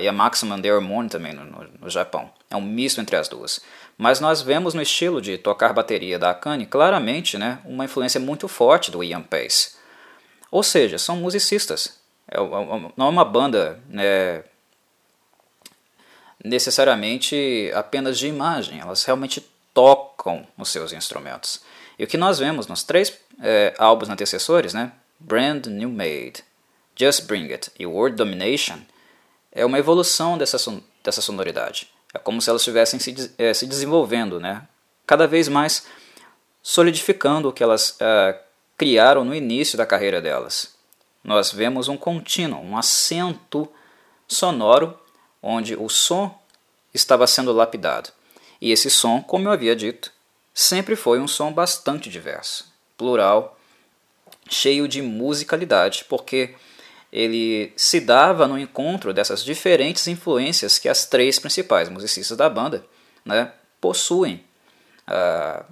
e 0.00 0.06
a 0.06 0.12
Maximum 0.12 0.60
The 0.60 0.72
Hormone 0.72 1.08
também 1.08 1.32
no, 1.32 1.44
no, 1.44 1.68
no 1.80 1.90
Japão. 1.90 2.30
É 2.50 2.56
um 2.56 2.60
misto 2.60 3.00
entre 3.00 3.16
as 3.16 3.28
duas. 3.28 3.60
Mas 3.96 4.20
nós 4.20 4.42
vemos 4.42 4.74
no 4.74 4.82
estilo 4.82 5.20
de 5.20 5.38
tocar 5.38 5.72
bateria 5.72 6.18
da 6.18 6.30
Akane 6.30 6.66
claramente 6.66 7.38
né, 7.38 7.58
uma 7.64 7.84
influência 7.84 8.20
muito 8.20 8.48
forte 8.48 8.90
do 8.90 9.02
Ian 9.02 9.22
Pace. 9.22 9.76
Ou 10.50 10.62
seja, 10.62 10.98
são 10.98 11.16
musicistas. 11.16 11.98
É, 12.28 12.36
não 12.96 13.06
é 13.06 13.08
uma 13.08 13.24
banda 13.24 13.80
né, 13.88 14.44
necessariamente 16.44 17.70
apenas 17.74 18.18
de 18.18 18.26
imagem, 18.26 18.80
elas 18.80 19.04
realmente 19.04 19.46
tocam 19.72 20.46
os 20.58 20.68
seus 20.68 20.92
instrumentos. 20.92 21.60
E 21.98 22.04
o 22.04 22.06
que 22.06 22.16
nós 22.16 22.38
vemos 22.38 22.66
nos 22.66 22.82
três 22.82 23.16
é, 23.40 23.74
álbuns 23.78 24.08
antecessores, 24.08 24.74
né, 24.74 24.92
Brand 25.18 25.66
New 25.66 25.88
Made, 25.88 26.44
Just 26.96 27.26
Bring 27.26 27.52
It 27.52 27.70
e 27.78 27.86
World 27.86 28.16
Domination, 28.16 28.78
é 29.50 29.64
uma 29.64 29.78
evolução 29.78 30.36
dessa, 30.36 30.58
son 30.58 30.80
dessa 31.02 31.20
sonoridade. 31.20 31.88
É 32.12 32.18
como 32.18 32.40
se 32.40 32.50
elas 32.50 32.62
estivessem 32.62 32.98
se, 32.98 33.32
é, 33.38 33.54
se 33.54 33.66
desenvolvendo, 33.66 34.40
né, 34.40 34.62
cada 35.06 35.26
vez 35.26 35.48
mais 35.48 35.86
solidificando 36.62 37.48
o 37.48 37.52
que 37.52 37.62
elas 37.62 37.96
é, 38.00 38.40
criaram 38.76 39.24
no 39.24 39.34
início 39.34 39.76
da 39.76 39.86
carreira 39.86 40.20
delas. 40.20 40.74
Nós 41.22 41.52
vemos 41.52 41.88
um 41.88 41.96
contínuo, 41.96 42.60
um 42.60 42.76
acento 42.76 43.68
sonoro 44.26 44.98
onde 45.42 45.74
o 45.74 45.88
som 45.88 46.38
estava 46.94 47.26
sendo 47.26 47.52
lapidado. 47.52 48.10
E 48.60 48.70
esse 48.70 48.88
som, 48.88 49.20
como 49.20 49.48
eu 49.48 49.52
havia 49.52 49.74
dito, 49.74 50.12
sempre 50.54 50.94
foi 50.94 51.18
um 51.18 51.26
som 51.26 51.52
bastante 51.52 52.08
diverso, 52.08 52.72
plural, 52.96 53.58
cheio 54.48 54.86
de 54.86 55.02
musicalidade, 55.02 56.04
porque 56.08 56.54
ele 57.12 57.72
se 57.76 58.00
dava 58.00 58.46
no 58.46 58.58
encontro 58.58 59.12
dessas 59.12 59.44
diferentes 59.44 60.06
influências 60.06 60.78
que 60.78 60.88
as 60.88 61.04
três 61.04 61.38
principais 61.38 61.88
musicistas 61.88 62.36
da 62.36 62.48
banda 62.48 62.84
né, 63.24 63.52
possuem. 63.80 64.44
Uh, 65.08 65.64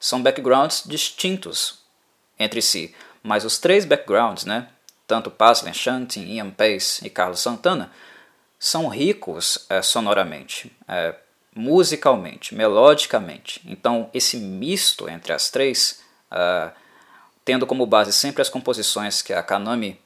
são 0.00 0.22
backgrounds 0.22 0.84
distintos 0.86 1.80
entre 2.38 2.62
si, 2.62 2.94
mas 3.22 3.44
os 3.44 3.58
três 3.58 3.84
backgrounds, 3.84 4.44
né, 4.44 4.68
tanto 5.06 5.30
Pasley 5.30 5.74
Shantin, 5.74 6.24
Ian 6.24 6.50
Pace 6.50 7.04
e 7.04 7.10
Carlos 7.10 7.40
Santana, 7.40 7.90
são 8.58 8.88
ricos 8.88 9.66
é, 9.68 9.80
sonoramente, 9.82 10.76
é, 10.86 11.14
musicalmente, 11.54 12.54
melodicamente. 12.54 13.62
Então, 13.66 14.10
esse 14.12 14.36
misto 14.36 15.08
entre 15.08 15.32
as 15.32 15.50
três, 15.50 16.02
é, 16.30 16.70
tendo 17.44 17.66
como 17.66 17.86
base 17.86 18.12
sempre 18.12 18.42
as 18.42 18.48
composições 18.48 19.22
que 19.22 19.32
a 19.32 19.42
Kanami 19.42 20.00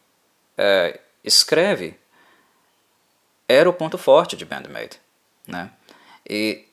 é, 0.56 1.00
escreve, 1.24 1.98
era 3.48 3.68
o 3.68 3.72
ponto 3.72 3.98
forte 3.98 4.36
de 4.36 4.44
Bandmade. 4.44 5.00
Né? 5.46 5.70
E 6.28 6.64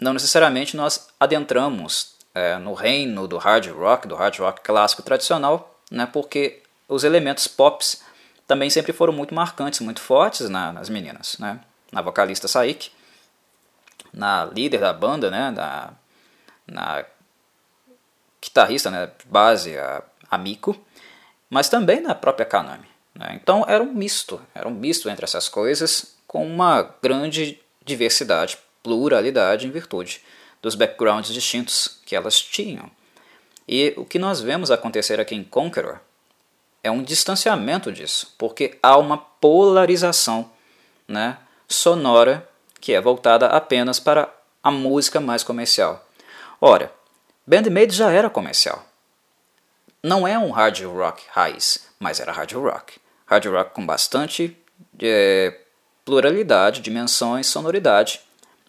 não 0.00 0.12
necessariamente 0.12 0.76
nós 0.76 1.08
adentramos 1.18 2.14
é, 2.34 2.56
no 2.58 2.74
reino 2.74 3.28
do 3.28 3.38
hard 3.38 3.66
rock, 3.68 4.08
do 4.08 4.14
hard 4.14 4.38
rock 4.38 4.60
clássico 4.62 5.02
tradicional, 5.02 5.80
né, 5.90 6.06
porque 6.06 6.62
os 6.88 7.04
elementos 7.04 7.46
pops 7.46 8.02
também 8.46 8.70
sempre 8.70 8.92
foram 8.92 9.12
muito 9.12 9.34
marcantes, 9.34 9.80
muito 9.80 10.00
fortes 10.00 10.48
na, 10.48 10.72
nas 10.72 10.88
meninas. 10.88 11.36
Né? 11.38 11.60
Na 11.90 12.02
vocalista 12.02 12.48
Saik, 12.48 12.90
na 14.12 14.44
líder 14.44 14.80
da 14.80 14.92
banda, 14.92 15.30
né, 15.30 15.52
da, 15.52 15.92
na 16.66 17.04
guitarrista 18.42 18.90
né, 18.90 19.10
base, 19.26 19.76
a, 19.78 20.02
a 20.30 20.38
Miko, 20.38 20.78
mas 21.48 21.68
também 21.68 22.00
na 22.00 22.14
própria 22.14 22.46
Kanami. 22.46 22.86
Né? 23.14 23.38
Então 23.40 23.64
era 23.66 23.82
um 23.82 23.92
misto, 23.92 24.40
era 24.54 24.68
um 24.68 24.74
misto 24.74 25.08
entre 25.08 25.24
essas 25.24 25.48
coisas, 25.48 26.16
com 26.26 26.46
uma 26.46 26.82
grande 27.02 27.60
diversidade, 27.84 28.58
pluralidade 28.82 29.66
em 29.66 29.70
virtude 29.70 30.20
dos 30.60 30.74
backgrounds 30.74 31.32
distintos 31.32 32.00
que 32.04 32.16
elas 32.16 32.40
tinham. 32.40 32.90
E 33.66 33.94
o 33.96 34.04
que 34.04 34.18
nós 34.18 34.40
vemos 34.40 34.70
acontecer 34.70 35.20
aqui 35.20 35.34
em 35.34 35.44
Conqueror 35.44 36.00
é 36.84 36.90
um 36.90 37.02
distanciamento 37.02 37.90
disso, 37.90 38.34
porque 38.38 38.78
há 38.82 38.96
uma 38.96 39.16
polarização 39.16 40.50
né, 41.08 41.38
sonora 41.66 42.48
que 42.80 42.92
é 42.92 43.00
voltada 43.00 43.46
apenas 43.46 43.98
para 43.98 44.32
a 44.62 44.70
música 44.70 45.18
mais 45.18 45.42
comercial. 45.42 46.06
Ora, 46.60 46.92
Bandmade 47.46 47.96
já 47.96 48.10
era 48.10 48.30
comercial. 48.30 48.84
Não 50.02 50.28
é 50.28 50.38
um 50.38 50.50
hard 50.50 50.82
rock 50.84 51.24
raiz, 51.30 51.88
mas 51.98 52.20
era 52.20 52.30
hard 52.30 52.52
rock. 52.52 53.00
Hard 53.26 53.46
rock 53.46 53.74
com 53.74 53.84
bastante 53.84 54.56
é, 55.02 55.58
pluralidade, 56.04 56.82
dimensões, 56.82 57.46
sonoridade 57.46 58.20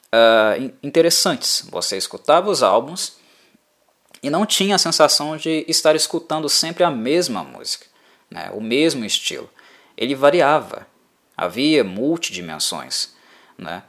uh, 0.05 0.74
interessantes. 0.81 1.67
Você 1.69 1.98
escutava 1.98 2.50
os 2.50 2.63
álbuns 2.63 3.17
e 4.24 4.29
não 4.29 4.45
tinha 4.45 4.75
a 4.75 4.79
sensação 4.79 5.36
de 5.36 5.65
estar 5.67 5.95
escutando 5.95 6.48
sempre 6.48 6.84
a 6.84 6.89
mesma 6.89 7.43
música, 7.43 7.86
né, 8.29 8.50
o 8.53 8.62
mesmo 8.62 9.05
estilo. 9.05 9.50
Ele 9.98 10.15
variava, 10.15 10.88
havia 11.36 11.84
multidimensões. 11.84 13.13
Né, 13.58 13.84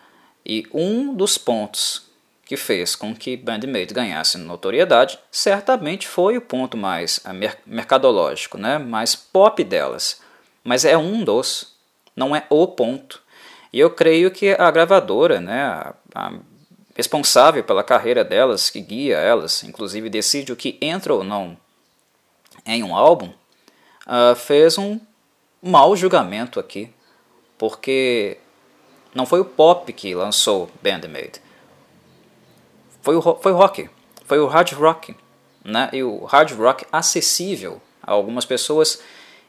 e 0.45 0.65
um 0.73 1.15
dos 1.15 1.37
pontos 1.37 2.07
que 2.45 2.57
fez 2.57 2.95
com 2.95 3.15
que 3.15 3.37
Bandmate 3.37 3.93
ganhasse 3.93 4.39
notoriedade 4.39 5.19
certamente 5.33 6.07
foi 6.07 6.39
o 6.39 6.41
ponto 6.41 6.77
mais 6.77 7.21
eh, 7.25 7.57
mercadológico, 7.67 8.57
né, 8.57 8.79
mais 8.79 9.17
pop 9.17 9.63
delas. 9.65 10.21
Mas 10.63 10.85
é 10.85 10.97
um 10.97 11.25
dos, 11.25 11.75
não 12.15 12.35
é 12.35 12.47
o 12.49 12.69
ponto. 12.69 13.21
E 13.73 13.81
eu 13.81 13.91
creio 13.91 14.31
que 14.31 14.51
a 14.53 14.71
gravadora, 14.71 15.41
né, 15.41 15.65
a, 15.65 15.95
a 16.15 16.33
responsável 16.95 17.63
pela 17.65 17.83
carreira 17.83 18.25
delas, 18.25 18.71
que 18.71 18.81
guia 18.81 19.17
elas, 19.17 19.65
inclusive 19.65 20.09
decide 20.09 20.53
o 20.53 20.57
que 20.57 20.79
entra 20.81 21.13
ou 21.13 21.25
não 21.25 21.57
em 22.65 22.83
um 22.83 22.97
álbum, 22.97 23.33
uh, 24.07 24.35
fez 24.35 24.79
um 24.79 25.01
mau 25.63 25.97
julgamento 25.97 26.61
aqui, 26.61 26.93
porque 27.59 28.39
não 29.15 29.27
foi 29.27 29.41
o 29.41 29.45
pop 29.45 29.93
que 29.93 30.15
lançou 30.15 30.71
Bandmade, 30.83 31.41
foi 33.03 33.17
o, 33.17 33.23
foi 33.23 33.53
o 33.53 33.57
rock, 33.57 33.91
foi 34.25 34.39
o 34.39 34.47
hard 34.47 34.73
rock, 34.73 35.15
né? 35.65 35.89
e 35.93 36.03
o 36.03 36.25
hard 36.25 36.53
rock 36.53 36.87
acessível 36.93 37.81
a 38.03 38.13
algumas 38.13 38.45
pessoas 38.45 39.03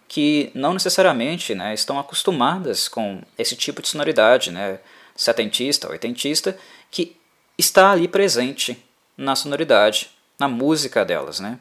que 0.08 0.52
não 0.56 0.74
necessariamente 0.74 1.54
né, 1.54 1.74
estão 1.74 2.00
acostumadas 2.00 2.88
com 2.88 3.22
esse 3.38 3.56
tipo 3.56 3.82
de 3.82 3.90
sonoridade, 3.90 4.52
né, 4.52 4.80
setentista, 5.16 5.90
oitentista, 5.90 6.58
que 6.90 7.18
está 7.58 7.92
ali 7.92 8.08
presente 8.08 8.82
na 9.18 9.36
sonoridade, 9.36 10.10
na 10.40 10.48
música 10.48 11.04
delas. 11.04 11.40
Né? 11.40 11.60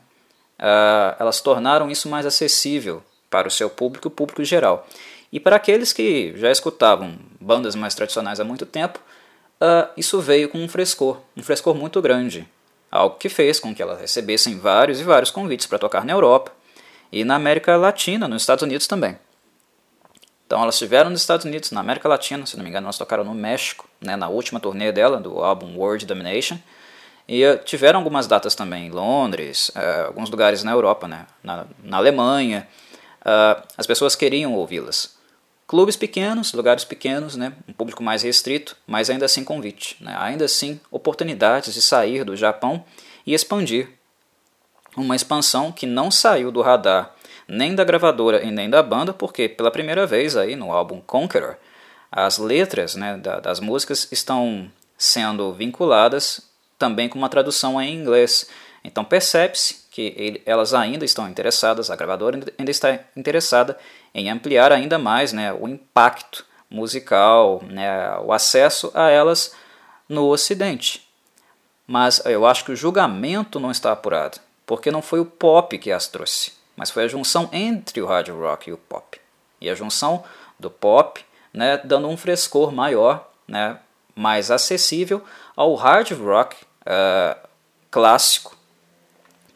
Uh, 0.59 1.17
elas 1.19 1.41
tornaram 1.41 1.91
isso 1.91 2.09
mais 2.09 2.25
acessível 2.25 3.03
para 3.29 3.49
o 3.49 3.51
seu 3.51 3.69
público, 3.69 4.09
o 4.09 4.11
público 4.11 4.43
geral. 4.45 4.87
E 5.33 5.39
para 5.39 5.57
aqueles 5.57 5.93
que 5.93 6.33
já 6.37 6.51
escutavam 6.51 7.19
bandas 7.41 7.75
mais 7.75 7.95
tradicionais 7.95 8.41
há 8.41 8.45
muito 8.45 8.65
tempo, 8.65 8.99
uh, 9.61 9.89
isso 9.97 10.21
veio 10.21 10.49
com 10.49 10.59
um 10.59 10.69
frescor, 10.69 11.21
um 11.37 11.43
frescor 11.43 11.75
muito 11.75 12.01
grande. 12.01 12.49
Algo 12.91 13.17
que 13.17 13.29
fez 13.29 13.61
com 13.61 13.75
que 13.75 13.83
elas 13.83 14.01
recebessem 14.01 14.59
vários 14.59 15.01
e 15.01 15.05
vários 15.05 15.31
convites 15.31 15.67
para 15.67 15.79
tocar 15.79 16.05
na 16.05 16.13
Europa, 16.13 16.53
e 17.13 17.25
na 17.25 17.37
América 17.37 17.77
Latina, 17.77 18.27
nos 18.29 18.43
Estados 18.43 18.63
Unidos 18.63 18.87
também. 18.87 19.19
Então 20.47 20.63
elas 20.63 20.77
estiveram 20.77 21.11
nos 21.11 21.21
Estados 21.21 21.45
Unidos, 21.45 21.73
na 21.73 21.81
América 21.81 22.09
Latina, 22.09 22.47
se 22.47 22.57
não 22.57 22.63
me 22.63 22.71
engano, 22.71 22.87
elas 22.87 22.99
tocaram 22.99 23.25
no 23.25 23.35
México, 23.35 23.89
né, 24.01 24.15
na 24.15 24.29
última 24.29 24.61
turnê 24.61 24.93
dela, 24.93 25.19
do 25.19 25.43
álbum 25.43 25.77
World 25.77 26.07
Domination. 26.07 26.59
E 27.29 27.45
uh, 27.45 27.59
tiveram 27.59 27.99
algumas 27.99 28.27
datas 28.27 28.55
também 28.55 28.87
em 28.87 28.91
Londres, 28.91 29.71
uh, 29.75 30.07
alguns 30.07 30.31
lugares 30.31 30.63
na 30.63 30.73
Europa, 30.73 31.09
né, 31.09 31.27
na, 31.43 31.67
na 31.83 31.97
Alemanha. 31.97 32.69
Uh, 33.21 33.63
as 33.77 33.87
pessoas 33.87 34.15
queriam 34.15 34.55
ouvi-las. 34.55 35.17
Clubes 35.67 35.97
pequenos, 35.97 36.53
lugares 36.53 36.85
pequenos, 36.85 37.35
né, 37.35 37.53
um 37.69 37.73
público 37.73 38.03
mais 38.03 38.23
restrito, 38.23 38.77
mas 38.87 39.11
ainda 39.11 39.27
assim 39.27 39.43
convite. 39.43 39.97
Né, 40.01 40.15
ainda 40.17 40.45
assim, 40.45 40.81
oportunidades 40.91 41.75
de 41.75 41.83
sair 41.83 42.23
do 42.23 42.37
Japão 42.37 42.85
e 43.27 43.35
expandir 43.35 43.89
uma 44.97 45.17
expansão 45.17 45.73
que 45.73 45.87
não 45.87 46.11
saiu 46.11 46.51
do 46.51 46.63
radar 46.63 47.17
nem 47.49 47.75
da 47.75 47.85
gravadora 47.85 48.45
e 48.45 48.51
nem 48.51 48.69
da 48.69 48.83
banda, 48.83 49.13
porque 49.13 49.49
pela 49.49 49.71
primeira 49.71 50.07
vez 50.07 50.37
aí 50.37 50.57
no 50.57 50.73
álbum 50.73 51.01
Conqueror, 51.01 51.57
as 52.11 52.39
letras 52.39 52.95
né, 52.95 53.17
da, 53.17 53.41
das 53.41 53.61
músicas 53.61 54.09
estão 54.11 54.71
sendo 54.97 55.53
vinculadas 55.53 56.49
também 56.79 57.09
com 57.09 57.19
uma 57.19 57.29
tradução 57.29 57.81
em 57.81 57.95
inglês. 57.95 58.49
Então 58.85 59.05
percebe-se 59.05 59.87
que 59.91 60.15
ele, 60.17 60.43
elas 60.47 60.75
ainda 60.75 61.05
estão 61.05 61.29
interessadas, 61.29 61.91
a 61.91 61.97
gravadora 61.97 62.39
ainda 62.59 62.71
está 62.71 62.99
interessada 63.17 63.79
em 64.15 64.31
ampliar 64.31 64.73
ainda 64.73 64.99
mais 64.99 65.33
né, 65.33 65.53
o 65.53 65.67
impacto 65.67 66.45
musical, 66.71 67.63
né, 67.65 68.17
o 68.19 68.33
acesso 68.33 68.91
a 68.95 69.11
elas 69.11 69.55
no 70.09 70.29
Ocidente. 70.29 71.07
Mas 71.87 72.25
eu 72.27 72.45
acho 72.47 72.65
que 72.65 72.73
o 72.73 72.77
julgamento 72.77 73.59
não 73.61 73.71
está 73.71 73.93
apurado 73.93 74.39
porque 74.67 74.91
não 74.91 75.01
foi 75.01 75.21
o 75.21 75.25
pop 75.25 75.79
que 75.79 75.93
as 75.93 76.09
trouxe, 76.09 76.53
mas 76.77 76.91
foi 76.91 77.05
a 77.05 77.09
junção 77.09 77.49
entre 77.53 78.03
o 78.03 78.07
hard 78.07 78.29
rock 78.31 78.69
e 78.69 78.73
o 78.73 78.77
pop. 78.77 79.19
E 79.61 79.71
a 79.71 79.75
junção 79.75 80.25
do 80.59 80.69
pop, 80.69 81.25
né, 81.55 81.81
dando 81.83 82.09
um 82.09 82.17
frescor 82.17 82.73
maior, 82.73 83.31
né, 83.47 83.79
mais 84.15 84.51
acessível 84.51 85.25
ao 85.55 85.75
hard 85.75 86.11
rock 86.13 86.57
uh, 86.87 87.49
clássico, 87.91 88.57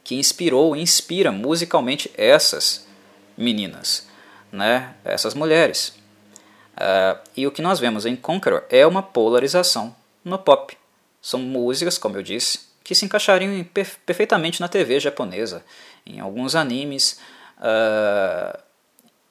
que 0.03 0.16
inspirou 0.16 0.75
e 0.75 0.81
inspira 0.81 1.31
musicalmente 1.31 2.11
essas 2.16 2.87
meninas, 3.37 4.07
né, 4.51 4.95
essas 5.05 5.35
mulheres. 5.35 5.95
Uh, 6.75 7.19
e 7.37 7.47
o 7.47 7.53
que 7.53 7.62
nós 7.62 7.79
vemos 7.79 8.07
em 8.07 8.16
Conqueror 8.16 8.64
é 8.69 8.87
uma 8.87 9.03
polarização 9.03 9.95
no 10.25 10.38
pop. 10.38 10.77
São 11.21 11.40
músicas, 11.40 11.99
como 11.99 12.16
eu 12.16 12.23
disse, 12.23 12.71
que 12.83 12.95
se 12.95 13.05
encaixariam 13.05 13.64
perfeitamente 14.05 14.61
na 14.61 14.69
TV 14.69 14.99
japonesa, 14.99 15.64
em 16.05 16.19
alguns 16.19 16.55
animes, 16.55 17.21
uh, 17.59 18.59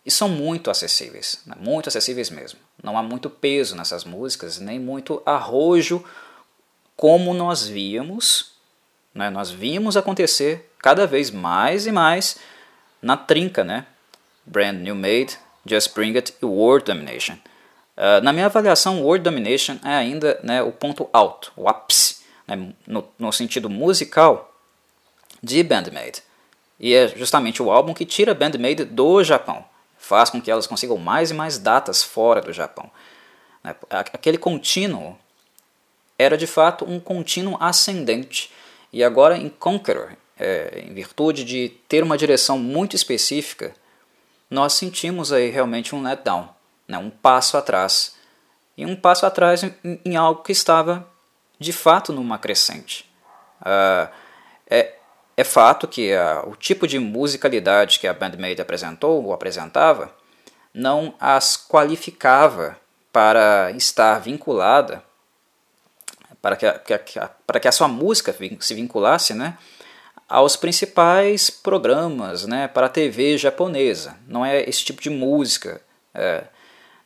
e 0.06 0.12
são 0.12 0.30
muito 0.30 0.72
acessíveis, 0.72 1.42
né? 1.46 1.56
muito 1.60 1.90
acessíveis 1.90 2.30
mesmo. 2.30 2.60
Não 2.82 2.98
há 2.98 3.04
muito 3.04 3.30
peso 3.30 3.76
nessas 3.76 4.06
músicas, 4.06 4.60
nem 4.60 4.80
muito 4.80 5.22
arrojo, 5.26 6.04
como 7.00 7.34
nós 7.34 7.66
víamos, 7.66 8.52
né? 9.16 9.30
nós 9.30 9.50
vimos 9.50 9.96
acontecer 9.96 10.70
cada 10.80 11.08
vez 11.08 11.32
mais 11.32 11.88
e 11.88 11.94
mais 11.94 12.38
na 13.02 13.16
trinca, 13.16 13.64
né? 13.64 13.86
Brand 14.46 14.76
New 14.76 14.96
Made, 14.96 15.38
Just 15.66 15.94
Bring 15.94 16.18
It 16.18 16.34
e 16.42 16.46
World 16.46 16.84
Domination. 16.84 17.36
Uh, 17.96 18.22
na 18.22 18.34
minha 18.34 18.48
avaliação, 18.48 19.02
World 19.02 19.24
Domination 19.24 19.78
é 19.86 19.96
ainda 19.96 20.42
né, 20.44 20.62
o 20.62 20.74
ponto 20.74 21.10
alto, 21.14 21.54
o 21.56 21.70
ápice 21.70 22.18
né, 22.46 22.74
no, 22.86 23.08
no 23.18 23.32
sentido 23.32 23.70
musical, 23.70 24.54
de 25.42 25.64
Bandmade. 25.64 26.22
E 26.78 26.94
é 26.94 27.08
justamente 27.08 27.64
o 27.64 27.72
álbum 27.72 27.94
que 27.94 28.06
tira 28.06 28.36
Bandmade 28.36 28.84
do 28.84 29.24
Japão, 29.24 29.64
faz 29.98 30.30
com 30.30 30.42
que 30.42 30.52
elas 30.52 30.68
consigam 30.68 30.98
mais 30.98 31.32
e 31.32 31.34
mais 31.34 31.58
datas 31.58 32.04
fora 32.04 32.42
do 32.42 32.52
Japão. 32.52 32.92
Né, 33.64 33.74
aquele 33.90 34.38
contínuo 34.38 35.18
era 36.20 36.38
de 36.38 36.46
fato 36.46 36.84
um 36.84 37.00
contínuo 37.00 37.58
ascendente. 37.62 38.52
E 38.92 39.02
agora 39.02 39.38
em 39.38 39.48
Conqueror, 39.48 40.12
é, 40.38 40.84
em 40.86 40.94
virtude 40.94 41.46
de 41.46 41.70
ter 41.88 42.04
uma 42.04 42.18
direção 42.18 42.60
muito 42.60 42.96
específica, 42.96 43.74
nós 44.50 44.74
sentimos 44.74 45.32
aí 45.32 45.50
realmente 45.50 45.96
um 45.96 46.04
letdown, 46.04 46.50
né, 46.86 46.98
um 46.98 47.10
passo 47.10 47.56
atrás. 47.56 48.16
E 48.76 48.86
um 48.86 48.96
passo 48.96 49.26
atrás 49.26 49.64
em, 49.64 49.74
em 50.04 50.16
algo 50.18 50.44
que 50.44 50.52
estava 50.52 51.08
de 51.58 51.72
fato 51.72 52.12
numa 52.12 52.38
crescente. 52.38 53.10
Uh, 53.62 54.10
é, 54.70 54.96
é 55.38 55.44
fato 55.44 55.88
que 55.88 56.14
uh, 56.14 56.50
o 56.50 56.56
tipo 56.56 56.88
de 56.88 57.00
musicalidade 57.00 58.00
que 58.00 58.08
a 58.08 58.14
Bandmate 58.14 58.62
apresentou 58.62 59.24
ou 59.24 59.34
apresentava 59.34 60.14
não 60.74 61.14
as 61.20 61.58
qualificava 61.58 62.78
para 63.12 63.72
estar 63.72 64.20
vinculada, 64.20 65.04
para 66.42 66.56
que 66.56 66.66
a, 66.66 66.80
que 66.80 67.20
a, 67.20 67.28
para 67.46 67.60
que 67.60 67.68
a 67.68 67.72
sua 67.72 67.88
música 67.88 68.36
se 68.60 68.74
vinculasse 68.74 69.34
né, 69.34 69.58
aos 70.28 70.56
principais 70.56 71.50
programas 71.50 72.46
né, 72.46 72.68
para 72.68 72.86
a 72.86 72.90
TV 72.90 73.38
japonesa. 73.38 74.18
Não 74.28 74.46
é 74.46 74.62
esse 74.62 74.84
tipo 74.84 75.02
de 75.02 75.10
música 75.10 75.82
é, 76.14 76.44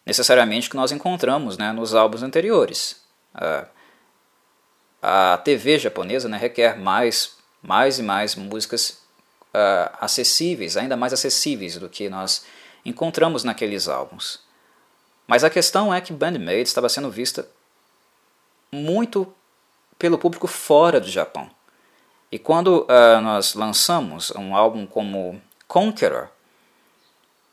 necessariamente 0.05 0.69
que 0.69 0.75
nós 0.75 0.91
encontramos 0.91 1.57
né, 1.57 1.71
nos 1.71 1.95
álbuns 1.95 2.21
anteriores. 2.21 3.01
Uh, 3.35 3.67
a 5.01 5.37
TV 5.37 5.79
japonesa 5.79 6.29
né, 6.29 6.37
requer 6.37 6.77
mais, 6.77 7.37
mais 7.61 7.99
e 7.99 8.03
mais 8.03 8.35
músicas 8.35 9.01
uh, 9.53 9.97
acessíveis, 9.99 10.77
ainda 10.77 10.95
mais 10.95 11.13
acessíveis 11.13 11.77
do 11.77 11.89
que 11.89 12.09
nós 12.09 12.45
encontramos 12.85 13.43
naqueles 13.43 13.87
álbuns. 13.87 14.41
Mas 15.25 15.43
a 15.43 15.49
questão 15.49 15.93
é 15.93 16.01
que 16.01 16.11
Bandmate 16.13 16.63
estava 16.63 16.89
sendo 16.89 17.09
vista 17.09 17.47
muito 18.73 19.31
pelo 19.97 20.17
público 20.17 20.47
fora 20.47 20.99
do 20.99 21.07
Japão. 21.07 21.49
E 22.31 22.39
quando 22.39 22.81
uh, 22.81 23.21
nós 23.21 23.53
lançamos 23.53 24.31
um 24.31 24.55
álbum 24.55 24.87
como 24.87 25.39
Conqueror, 25.67 26.29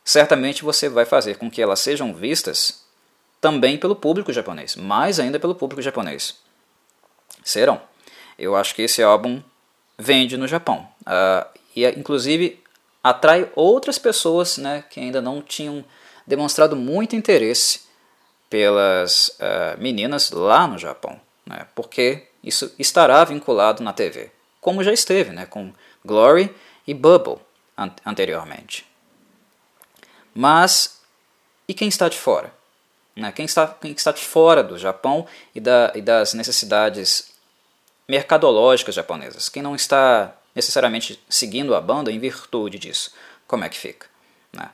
certamente 0.03 0.65
você 0.65 0.89
vai 0.89 1.05
fazer 1.05 1.37
com 1.37 1.51
que 1.51 1.61
elas 1.61 1.81
sejam 1.81 2.15
vistas 2.15 2.83
também 3.41 3.79
pelo 3.79 3.95
público 3.95 4.33
japonês, 4.33 4.77
mais 4.77 5.21
ainda 5.21 5.39
pelo 5.39 5.55
público 5.55 5.83
japonês 5.83 6.39
serão. 7.45 7.81
Eu 8.39 8.57
acho 8.57 8.75
que 8.75 8.83
esse 8.83 9.03
álbum 9.03 9.43
vende 9.99 10.37
no 10.37 10.49
Japão. 10.49 10.89
Uh, 11.03 11.47
e 11.77 11.87
inclusive 11.87 12.63
atrai 13.03 13.51
outras 13.55 13.99
pessoas 13.99 14.57
né, 14.57 14.85
que 14.89 15.01
ainda 15.01 15.21
não 15.21 15.43
tinham 15.43 15.85
demonstrado 16.27 16.75
muito 16.75 17.17
interesse 17.17 17.90
pelas 18.51 19.29
uh, 19.39 19.81
meninas 19.81 20.33
lá 20.33 20.67
no 20.67 20.77
Japão, 20.77 21.19
né, 21.47 21.67
porque 21.75 22.27
isso 22.43 22.75
estará 22.79 23.25
vinculado 23.25 23.83
na 23.83 23.93
TV, 23.93 24.31
como 24.61 24.83
já 24.83 24.93
esteve 24.93 25.31
né, 25.31 25.47
com 25.47 25.73
Glory 26.05 26.55
e 26.87 26.93
Bubble 26.93 27.39
an 27.79 27.93
anteriormente. 28.05 28.85
Mas 30.35 31.01
e 31.69 31.75
quem 31.75 31.89
está 31.89 32.09
de 32.09 32.19
fora? 32.19 32.53
Né, 33.15 33.31
quem, 33.31 33.45
está, 33.45 33.69
quem 33.69 33.93
está 33.93 34.11
de 34.11 34.23
fora 34.23 34.63
do 34.63 34.77
Japão 34.77 35.27
e, 35.55 35.61
da, 35.61 35.93
e 35.95 36.03
das 36.03 36.35
necessidades 36.35 37.33
mercadológicas 38.09 38.95
japonesas. 38.95 39.49
Quem 39.49 39.63
não 39.63 39.77
está 39.77 40.35
necessariamente 40.55 41.23
seguindo 41.29 41.75
a 41.75 41.81
banda 41.81 42.11
em 42.11 42.19
virtude 42.19 42.79
disso, 42.79 43.15
como 43.47 43.63
é 43.63 43.69
que 43.69 43.79
fica? 43.79 44.09
Né? 44.53 44.69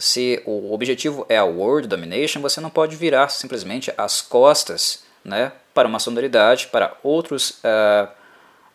Se 0.00 0.42
o 0.46 0.72
objetivo 0.72 1.26
é 1.28 1.36
a 1.36 1.44
world 1.44 1.86
domination, 1.86 2.40
você 2.40 2.58
não 2.58 2.70
pode 2.70 2.96
virar 2.96 3.28
simplesmente 3.28 3.92
as 3.98 4.22
costas 4.22 5.04
né, 5.22 5.52
para 5.74 5.86
uma 5.86 5.98
sonoridade, 5.98 6.68
para 6.68 6.96
outros 7.02 7.60
uh, 7.62 8.08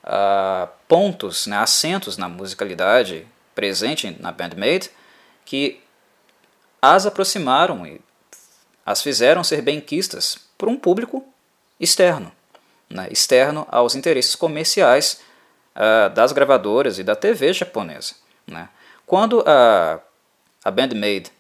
uh, 0.04 0.70
pontos, 0.88 1.48
né, 1.48 1.58
acentos 1.58 2.16
na 2.16 2.30
musicalidade 2.30 3.28
presente 3.56 4.16
na 4.20 4.32
Bandmade 4.32 4.92
que 5.44 5.82
as 6.80 7.08
aproximaram 7.08 7.88
e 7.88 8.00
as 8.86 9.02
fizeram 9.02 9.44
ser 9.44 9.64
benquistas 9.64 10.38
por 10.56 10.70
um 10.70 10.78
público 10.78 11.26
externo, 11.80 12.32
né, 12.88 13.08
externo 13.10 13.68
aos 13.72 13.96
interesses 13.96 14.36
comerciais 14.36 15.22
uh, 15.76 16.14
das 16.14 16.32
gravadoras 16.32 17.00
e 17.00 17.04
da 17.04 17.16
TV 17.16 17.52
japonesa. 17.52 18.14
Né. 18.46 18.70
Quando 19.08 19.44
a, 19.48 20.00
a 20.66 20.72
Bandmade 20.72 21.32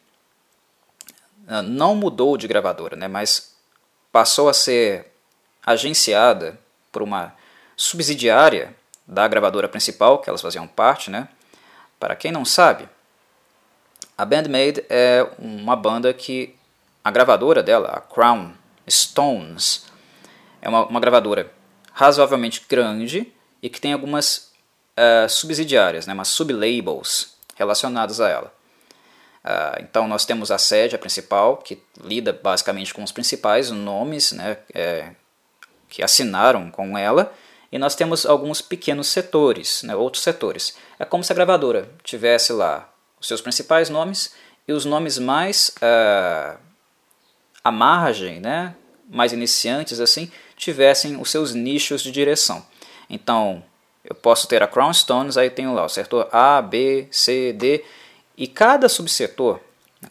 uh, 1.47 1.63
não 1.63 1.95
mudou 1.95 2.37
de 2.37 2.47
gravadora, 2.47 2.95
né, 2.95 3.07
mas 3.07 3.55
passou 4.11 4.47
a 4.47 4.53
ser 4.53 5.11
agenciada 5.65 6.59
por 6.91 7.01
uma 7.01 7.33
subsidiária 7.75 8.75
da 9.07 9.27
gravadora 9.27 9.67
principal, 9.67 10.19
que 10.19 10.29
elas 10.29 10.41
faziam 10.41 10.67
parte, 10.67 11.09
né? 11.09 11.27
Para 11.99 12.15
quem 12.15 12.31
não 12.31 12.45
sabe, 12.45 12.87
a 14.17 14.23
Bandmade 14.23 14.85
é 14.89 15.27
uma 15.37 15.75
banda 15.75 16.13
que 16.13 16.55
a 17.03 17.11
gravadora 17.11 17.61
dela, 17.61 17.89
a 17.89 18.01
Crown 18.01 18.53
Stones, 18.89 19.85
é 20.61 20.69
uma, 20.69 20.85
uma 20.85 20.99
gravadora 20.99 21.51
razoavelmente 21.91 22.63
grande 22.69 23.31
e 23.61 23.69
que 23.69 23.81
tem 23.81 23.93
algumas 23.93 24.51
uh, 24.97 25.27
subsidiárias, 25.27 26.07
né, 26.07 26.13
umas 26.13 26.27
sublabels 26.27 27.35
relacionadas 27.55 28.21
a 28.21 28.29
ela. 28.29 28.53
Uh, 29.45 29.77
então 29.79 30.07
nós 30.07 30.25
temos 30.25 30.49
a 30.49 30.57
sede, 30.57 30.95
a 30.95 30.99
principal, 30.99 31.57
que 31.57 31.79
lida 32.03 32.33
basicamente 32.33 32.91
com 32.91 33.03
os 33.03 33.11
principais 33.11 33.69
nomes 33.69 34.31
né, 34.31 34.57
é, 34.73 35.11
que 35.87 36.01
assinaram 36.01 36.71
com 36.71 36.97
ela, 36.97 37.31
e 37.71 37.77
nós 37.77 37.93
temos 37.93 38.25
alguns 38.25 38.59
pequenos 38.59 39.07
setores, 39.07 39.83
né, 39.83 39.95
outros 39.95 40.23
setores. 40.23 40.75
É 40.97 41.05
como 41.05 41.23
se 41.23 41.31
a 41.31 41.35
gravadora 41.35 41.87
tivesse 42.03 42.53
lá 42.53 42.91
os 43.19 43.27
seus 43.27 43.39
principais 43.39 43.87
nomes 43.87 44.33
e 44.67 44.73
os 44.73 44.83
nomes 44.83 45.19
mais 45.19 45.69
uh, 45.77 46.57
à 47.63 47.71
margem, 47.71 48.39
né, 48.39 48.75
mais 49.07 49.31
iniciantes 49.31 49.99
assim, 49.99 50.31
tivessem 50.57 51.21
os 51.21 51.29
seus 51.29 51.53
nichos 51.53 52.01
de 52.01 52.11
direção. 52.11 52.65
Então, 53.07 53.63
eu 54.03 54.15
posso 54.15 54.47
ter 54.47 54.63
a 54.63 54.67
Crown 54.67 54.91
Stones, 54.91 55.37
aí 55.37 55.51
tenho 55.51 55.71
lá 55.71 55.85
o 55.85 55.89
setor 55.89 56.29
A, 56.31 56.59
B, 56.63 57.07
C, 57.11 57.53
D, 57.53 57.83
e 58.37 58.47
cada 58.47 58.89
subsetor, 58.89 59.59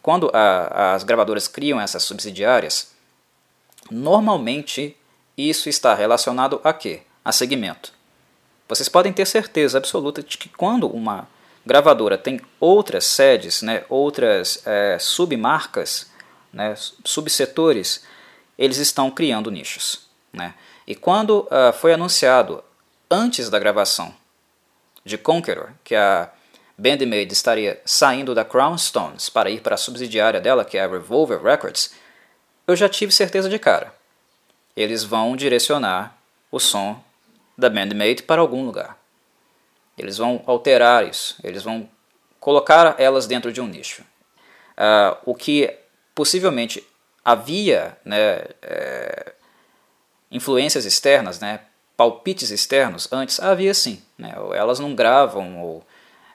quando 0.03 0.31
a, 0.33 0.95
as 0.95 1.05
gravadoras 1.05 1.47
criam 1.47 1.81
essas 1.81 2.03
subsidiárias, 2.03 2.93
normalmente 3.91 4.97
isso 5.37 5.69
está 5.69 5.95
relacionado 5.95 6.61
a 6.65 6.73
quê? 6.73 7.03
A 7.25 7.33
segmento. 7.33 7.93
Vocês 8.69 8.89
podem 8.89 9.13
ter 9.13 9.27
certeza 9.27 9.79
absoluta 9.79 10.23
de 10.23 10.39
que 10.39 10.49
quando 10.49 10.89
uma 10.89 11.29
gravadora 11.67 12.17
tem 12.17 12.41
outras 12.59 13.05
sedes, 13.05 13.63
né, 13.63 13.85
outras 13.89 14.67
é, 14.67 14.99
submarcas, 14.99 16.11
né, 16.53 16.75
subsetores, 17.05 18.05
eles 18.59 18.79
estão 18.79 19.11
criando 19.11 19.51
nichos. 19.51 20.07
Né? 20.33 20.55
E 20.87 20.95
quando 20.95 21.41
uh, 21.41 21.73
foi 21.73 21.93
anunciado 21.93 22.63
antes 23.11 23.49
da 23.49 23.59
gravação 23.59 24.15
de 25.05 25.19
Conqueror 25.19 25.71
que 25.83 25.95
a 25.95 26.31
Bandmade 26.77 27.33
estaria 27.33 27.81
saindo 27.85 28.35
da 28.35 28.45
Crown 28.45 28.77
Stones 28.77 29.29
para 29.29 29.51
ir 29.51 29.61
para 29.61 29.75
a 29.75 29.79
subsidiária 29.79 30.41
dela, 30.41 30.65
que 30.65 30.77
é 30.77 30.85
a 30.85 30.89
Revolver 30.89 31.43
Records, 31.43 31.95
eu 32.67 32.75
já 32.75 32.89
tive 32.89 33.13
certeza 33.13 33.49
de 33.49 33.59
cara 33.59 33.93
eles 34.77 35.05
vão 35.05 35.37
direcionar 35.37 36.19
o 36.51 36.59
som 36.59 37.03
da 37.57 37.71
Bandmate 37.71 38.23
para 38.23 38.41
algum 38.41 38.65
lugar. 38.65 38.99
Eles 39.97 40.19
vão 40.19 40.43
alterar 40.47 41.07
isso, 41.07 41.37
eles 41.45 41.63
vão 41.63 41.89
colocar 42.41 42.97
elas 42.99 43.27
dentro 43.27 43.53
de 43.53 43.61
um 43.61 43.67
nicho. 43.67 44.03
Uh, 44.73 45.17
o 45.25 45.35
que 45.35 45.73
possivelmente 46.15 46.85
havia 47.25 47.97
né, 48.05 48.45
é, 48.61 49.33
influências 50.31 50.85
externas, 50.85 51.41
né, 51.41 51.61
palpites 51.97 52.51
externos, 52.51 53.09
antes 53.11 53.41
havia 53.41 53.73
sim. 53.73 54.03
Né, 54.19 54.35
elas 54.55 54.81
não 54.81 54.95
gravam 54.95 55.61
ou 55.63 55.87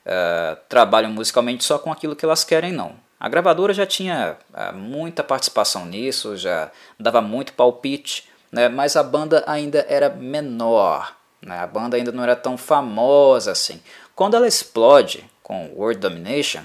uh, 0.09 0.57
trabalham 0.67 1.11
musicalmente 1.11 1.63
só 1.63 1.77
com 1.77 1.91
aquilo 1.91 2.15
que 2.15 2.25
elas 2.25 2.43
querem, 2.43 2.71
não. 2.71 2.95
A 3.19 3.29
gravadora 3.29 3.73
já 3.73 3.85
tinha 3.85 4.37
uh, 4.53 4.75
muita 4.75 5.23
participação 5.23 5.85
nisso, 5.85 6.35
já 6.35 6.71
dava 6.99 7.21
muito 7.21 7.53
palpite, 7.53 8.27
né, 8.51 8.67
mas 8.67 8.95
a 8.95 9.03
banda 9.03 9.43
ainda 9.45 9.85
era 9.87 10.09
menor, 10.09 11.15
né, 11.41 11.59
a 11.59 11.67
banda 11.67 11.95
ainda 11.95 12.11
não 12.11 12.23
era 12.23 12.35
tão 12.35 12.57
famosa 12.57 13.51
assim. 13.51 13.81
Quando 14.15 14.35
ela 14.35 14.47
explode 14.47 15.29
com 15.43 15.71
World 15.75 15.99
Domination, 15.99 16.63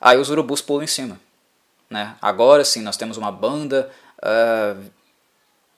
aí 0.00 0.16
os 0.18 0.30
urubus 0.30 0.62
pulam 0.62 0.84
em 0.84 0.88
cima. 0.88 1.20
Né? 1.90 2.14
Agora 2.20 2.64
sim 2.64 2.82
nós 2.82 2.96
temos 2.96 3.16
uma 3.16 3.32
banda 3.32 3.90
uh, 4.18 4.84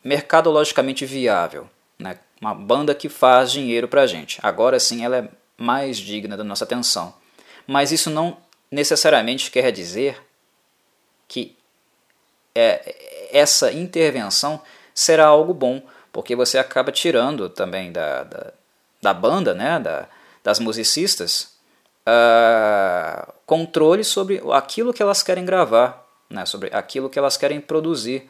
mercadologicamente 0.03 1.07
viável, 1.07 1.69
né? 1.99 2.19
uma 2.41 2.55
banda 2.55 2.95
que 2.95 3.09
faz 3.09 3.53
dinheiro 3.53 3.87
para 3.87 4.03
a 4.03 4.07
gente. 4.07 4.41
Agora 4.43 4.81
sim 4.81 5.05
ela 5.05 5.19
é 5.19 5.29
mais 5.61 5.99
digna 5.99 6.39
da 6.39 6.43
nossa 6.43 6.65
atenção. 6.65 7.15
Mas 7.67 7.93
isso 7.93 8.09
não 8.09 8.39
necessariamente 8.71 9.51
quer 9.51 9.71
dizer 9.71 10.21
que 11.29 11.55
é, 12.55 13.29
essa 13.31 13.71
intervenção 13.71 14.61
será 14.95 15.27
algo 15.27 15.53
bom, 15.53 15.83
porque 16.11 16.35
você 16.35 16.59
acaba 16.59 16.91
tirando 16.91 17.51
também 17.51 17.93
da, 17.93 18.25
da, 18.25 18.53
da 19.03 19.15
banda, 19.15 19.55
né, 19.55 19.79
da, 19.79 20.09
das 20.43 20.59
musicistas, 20.59 21.55
uh, 22.07 23.33
controle 23.45 24.03
sobre 24.03 24.43
aquilo 24.53 24.95
que 24.95 25.03
elas 25.03 25.23
querem 25.23 25.45
gravar, 25.45 26.07
né, 26.29 26.47
sobre 26.47 26.71
aquilo 26.73 27.11
que 27.11 27.19
elas 27.19 27.37
querem 27.37 27.61
produzir. 27.61 28.29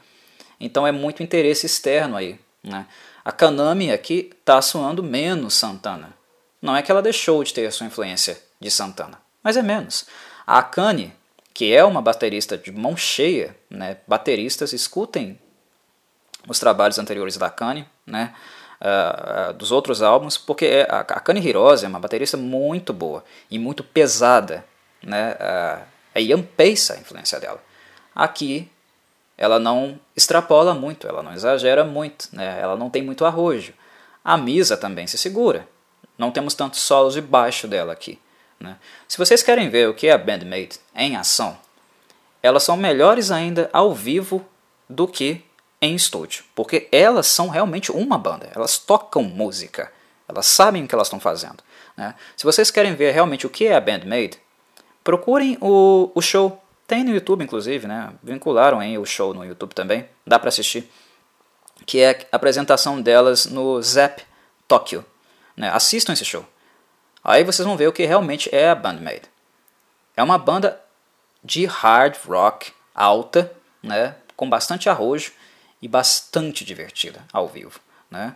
Então 0.58 0.86
é 0.86 0.92
muito 0.92 1.22
interesse 1.22 1.64
externo 1.64 2.16
aí. 2.16 2.38
Né. 2.62 2.86
A 3.24 3.30
Kanami 3.30 3.92
aqui 3.92 4.30
está 4.38 4.60
soando 4.60 5.02
menos 5.02 5.54
Santana. 5.54 6.19
Não 6.60 6.76
é 6.76 6.82
que 6.82 6.90
ela 6.90 7.02
deixou 7.02 7.42
de 7.42 7.54
ter 7.54 7.66
a 7.66 7.70
sua 7.70 7.86
influência 7.86 8.40
de 8.60 8.70
Santana, 8.70 9.20
mas 9.42 9.56
é 9.56 9.62
menos. 9.62 10.06
A 10.46 10.58
Akane 10.58 11.12
que 11.60 11.74
é 11.74 11.84
uma 11.84 12.00
baterista 12.00 12.56
de 12.56 12.72
mão 12.72 12.96
cheia, 12.96 13.54
né? 13.68 13.98
Bateristas, 14.06 14.72
escutem 14.72 15.38
os 16.48 16.58
trabalhos 16.58 16.98
anteriores 16.98 17.36
da 17.36 17.50
Kanye, 17.50 17.86
né? 18.06 18.34
Uh, 18.80 19.50
uh, 19.50 19.52
dos 19.52 19.70
outros 19.70 20.00
álbuns, 20.00 20.38
porque 20.38 20.64
é, 20.64 20.82
a, 20.90 21.00
a 21.00 21.20
Kanye 21.20 21.46
Hirose 21.46 21.84
é 21.84 21.88
uma 21.88 22.00
baterista 22.00 22.38
muito 22.38 22.94
boa 22.94 23.22
e 23.50 23.58
muito 23.58 23.84
pesada, 23.84 24.64
né? 25.02 25.32
Uh, 25.32 25.86
é 26.14 26.22
Ian 26.22 26.40
Pace 26.40 26.94
a 26.94 26.96
influência 26.96 27.38
dela. 27.38 27.62
Aqui 28.14 28.70
ela 29.36 29.58
não 29.58 30.00
extrapola 30.16 30.72
muito, 30.72 31.06
ela 31.06 31.22
não 31.22 31.34
exagera 31.34 31.84
muito, 31.84 32.28
né? 32.32 32.58
ela 32.58 32.74
não 32.74 32.88
tem 32.88 33.02
muito 33.02 33.26
arrojo. 33.26 33.74
A 34.24 34.38
Misa 34.38 34.78
também 34.78 35.06
se 35.06 35.18
segura. 35.18 35.68
Não 36.20 36.30
temos 36.30 36.52
tantos 36.52 36.80
solos 36.80 37.14
de 37.14 37.22
baixo 37.22 37.66
dela 37.66 37.94
aqui. 37.94 38.18
Né? 38.60 38.76
Se 39.08 39.16
vocês 39.16 39.42
querem 39.42 39.70
ver 39.70 39.88
o 39.88 39.94
que 39.94 40.06
é 40.06 40.12
a 40.12 40.18
Bandmate 40.18 40.78
em 40.94 41.16
ação, 41.16 41.56
elas 42.42 42.62
são 42.62 42.76
melhores 42.76 43.30
ainda 43.30 43.70
ao 43.72 43.94
vivo 43.94 44.46
do 44.86 45.08
que 45.08 45.42
em 45.80 45.94
estúdio, 45.94 46.44
porque 46.54 46.88
elas 46.92 47.26
são 47.26 47.48
realmente 47.48 47.90
uma 47.90 48.18
banda, 48.18 48.50
elas 48.54 48.76
tocam 48.76 49.22
música, 49.22 49.90
elas 50.28 50.44
sabem 50.44 50.84
o 50.84 50.86
que 50.86 50.94
elas 50.94 51.06
estão 51.06 51.18
fazendo. 51.18 51.64
Né? 51.96 52.14
Se 52.36 52.44
vocês 52.44 52.70
querem 52.70 52.94
ver 52.94 53.14
realmente 53.14 53.46
o 53.46 53.50
que 53.50 53.66
é 53.66 53.74
a 53.74 53.80
Bandmate, 53.80 54.38
procurem 55.02 55.56
o, 55.58 56.12
o 56.14 56.20
show, 56.20 56.62
tem 56.86 57.02
no 57.02 57.14
YouTube 57.14 57.42
inclusive, 57.42 57.86
né? 57.86 58.12
vincularam 58.22 58.78
aí 58.78 58.98
o 58.98 59.06
show 59.06 59.32
no 59.32 59.42
YouTube 59.42 59.72
também, 59.72 60.06
dá 60.26 60.38
para 60.38 60.50
assistir, 60.50 60.86
que 61.86 61.98
é 61.98 62.28
a 62.30 62.36
apresentação 62.36 63.00
delas 63.00 63.46
no 63.46 63.80
Zap 63.80 64.22
Tokyo. 64.68 65.02
Né? 65.60 65.68
Assistam 65.70 66.14
esse 66.14 66.24
show. 66.24 66.46
Aí 67.22 67.44
vocês 67.44 67.66
vão 67.66 67.76
ver 67.76 67.86
o 67.86 67.92
que 67.92 68.06
realmente 68.06 68.48
é 68.50 68.70
a 68.70 68.74
Bandmade. 68.74 69.24
É 70.16 70.22
uma 70.22 70.38
banda 70.38 70.80
de 71.44 71.66
hard 71.66 72.16
rock 72.26 72.72
alta, 72.94 73.52
né, 73.82 74.16
com 74.34 74.48
bastante 74.48 74.88
arrojo 74.88 75.32
e 75.82 75.86
bastante 75.86 76.64
divertida 76.64 77.22
ao 77.30 77.46
vivo. 77.46 77.78
Né? 78.10 78.34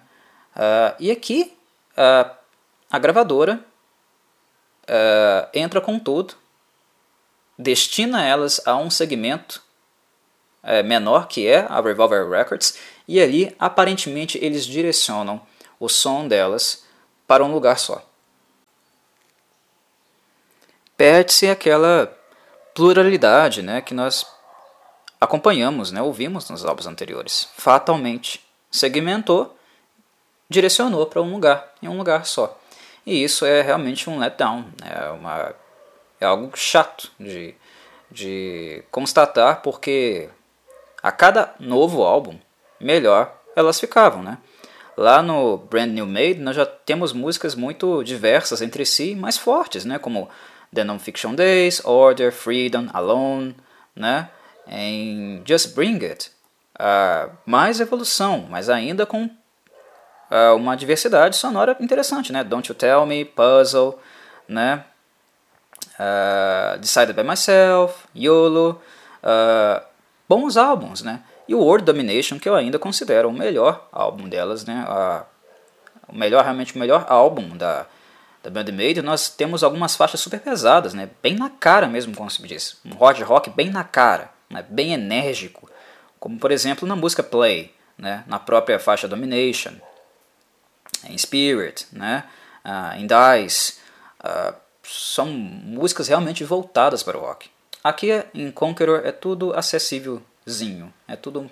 Uh, 0.54 0.94
e 1.00 1.10
aqui 1.10 1.56
uh, 1.92 2.30
a 2.90 2.98
gravadora 2.98 3.64
uh, 4.82 5.48
entra 5.54 5.80
com 5.80 5.98
tudo, 5.98 6.34
destina 7.58 8.22
elas 8.22 8.60
a 8.66 8.76
um 8.76 8.90
segmento 8.90 9.62
menor 10.86 11.28
que 11.28 11.46
é 11.46 11.58
a 11.68 11.78
Revolver 11.78 12.26
Records 12.26 12.78
e 13.06 13.20
ali 13.20 13.54
aparentemente 13.58 14.42
eles 14.42 14.64
direcionam 14.64 15.42
o 15.78 15.90
som 15.90 16.26
delas 16.26 16.84
para 17.26 17.44
um 17.44 17.52
lugar 17.52 17.78
só. 17.78 18.02
Perde-se 20.96 21.48
aquela 21.48 22.12
pluralidade 22.74 23.62
né, 23.62 23.80
que 23.80 23.94
nós 23.94 24.26
acompanhamos, 25.20 25.90
né, 25.90 26.02
ouvimos 26.02 26.48
nos 26.50 26.64
álbuns 26.64 26.86
anteriores. 26.86 27.48
Fatalmente 27.56 28.44
segmentou, 28.70 29.56
direcionou 30.48 31.06
para 31.06 31.22
um 31.22 31.32
lugar, 31.32 31.72
em 31.82 31.88
um 31.88 31.96
lugar 31.96 32.26
só. 32.26 32.58
E 33.06 33.22
isso 33.22 33.44
é 33.44 33.60
realmente 33.60 34.08
um 34.08 34.18
letdown, 34.18 34.64
é, 34.82 35.10
uma, 35.10 35.54
é 36.20 36.26
algo 36.26 36.56
chato 36.56 37.10
de, 37.18 37.54
de 38.10 38.82
constatar, 38.90 39.62
porque 39.62 40.28
a 41.02 41.12
cada 41.12 41.54
novo 41.60 42.02
álbum, 42.02 42.38
melhor 42.80 43.34
elas 43.54 43.78
ficavam, 43.78 44.22
né? 44.22 44.38
Lá 44.96 45.22
no 45.22 45.58
Brand 45.58 45.90
New 45.90 46.06
Made, 46.06 46.40
nós 46.40 46.54
já 46.54 46.64
temos 46.64 47.12
músicas 47.12 47.54
muito 47.54 48.02
diversas 48.04 48.62
entre 48.62 48.86
si, 48.86 49.14
mais 49.14 49.36
fortes, 49.36 49.84
né? 49.84 49.98
Como 49.98 50.28
The 50.72 50.84
Non-Fiction 50.84 51.34
Days, 51.34 51.84
Order, 51.84 52.32
Freedom, 52.32 52.86
Alone, 52.92 53.56
né? 53.94 54.28
Em 54.68 55.42
Just 55.44 55.74
Bring 55.74 56.04
It, 56.04 56.30
uh, 56.78 57.30
mais 57.44 57.80
evolução, 57.80 58.46
mas 58.48 58.68
ainda 58.68 59.04
com 59.04 59.24
uh, 59.24 60.56
uma 60.56 60.76
diversidade 60.76 61.36
sonora 61.36 61.76
interessante, 61.80 62.32
né? 62.32 62.44
Don't 62.44 62.68
You 62.68 62.74
Tell 62.74 63.04
Me, 63.04 63.24
Puzzle, 63.24 63.98
né? 64.48 64.84
Uh, 65.98 66.78
Decided 66.78 67.14
By 67.14 67.22
Myself, 67.22 68.04
YOLO, 68.14 68.80
uh, 69.22 69.93
bons 70.28 70.56
álbuns, 70.56 71.02
né? 71.02 71.22
E 71.46 71.54
o 71.54 71.60
World 71.60 71.84
Domination, 71.84 72.38
que 72.38 72.48
eu 72.48 72.54
ainda 72.54 72.78
considero 72.78 73.28
o 73.28 73.32
melhor 73.32 73.88
álbum 73.92 74.28
delas, 74.28 74.64
né? 74.64 74.84
o 76.08 76.16
melhor, 76.16 76.42
realmente 76.42 76.74
o 76.74 76.78
melhor 76.78 77.06
álbum 77.08 77.56
da, 77.56 77.86
da 78.42 78.50
Band 78.50 78.72
Made, 78.72 79.02
nós 79.02 79.28
temos 79.28 79.62
algumas 79.62 79.96
faixas 79.96 80.20
super 80.20 80.40
pesadas, 80.40 80.94
né? 80.94 81.10
Bem 81.22 81.34
na 81.34 81.50
cara 81.50 81.86
mesmo, 81.86 82.14
como 82.14 82.30
se 82.30 82.42
diz. 82.46 82.78
Um 82.84 82.96
hard 82.96 83.20
rock 83.22 83.50
bem 83.50 83.70
na 83.70 83.84
cara, 83.84 84.30
né? 84.48 84.64
bem 84.68 84.92
enérgico. 84.92 85.70
Como, 86.18 86.38
por 86.38 86.50
exemplo, 86.50 86.88
na 86.88 86.96
música 86.96 87.22
Play, 87.22 87.74
né? 87.98 88.24
na 88.26 88.38
própria 88.38 88.78
faixa 88.78 89.08
Domination, 89.08 89.72
em 91.04 91.18
Spirit, 91.18 91.86
né? 91.92 92.24
Uh, 92.64 92.98
in 92.98 93.06
Dice. 93.06 93.74
Uh, 94.20 94.54
são 94.82 95.26
músicas 95.26 96.08
realmente 96.08 96.44
voltadas 96.44 97.02
para 97.02 97.16
o 97.16 97.20
rock. 97.20 97.50
Aqui 97.84 98.08
em 98.32 98.50
Conqueror 98.50 99.02
é 99.04 99.12
tudo 99.12 99.52
acessívelzinho, 99.52 100.92
é 101.06 101.16
tudo 101.16 101.50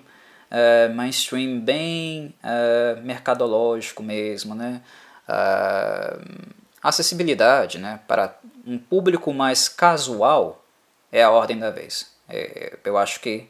é, 0.49 0.87
mainstream 0.87 1.59
bem 1.59 2.33
é, 2.41 2.99
mercadológico 3.01 4.01
mesmo, 4.01 4.55
né? 4.55 4.81
Uh, 5.29 6.53
acessibilidade 6.81 7.77
né, 7.77 8.01
para 8.05 8.37
um 8.67 8.77
público 8.77 9.33
mais 9.33 9.69
casual 9.69 10.65
é 11.11 11.23
a 11.23 11.31
ordem 11.31 11.57
da 11.57 11.69
vez. 11.69 12.11
É, 12.27 12.77
eu 12.83 12.97
acho 12.97 13.21
que 13.21 13.47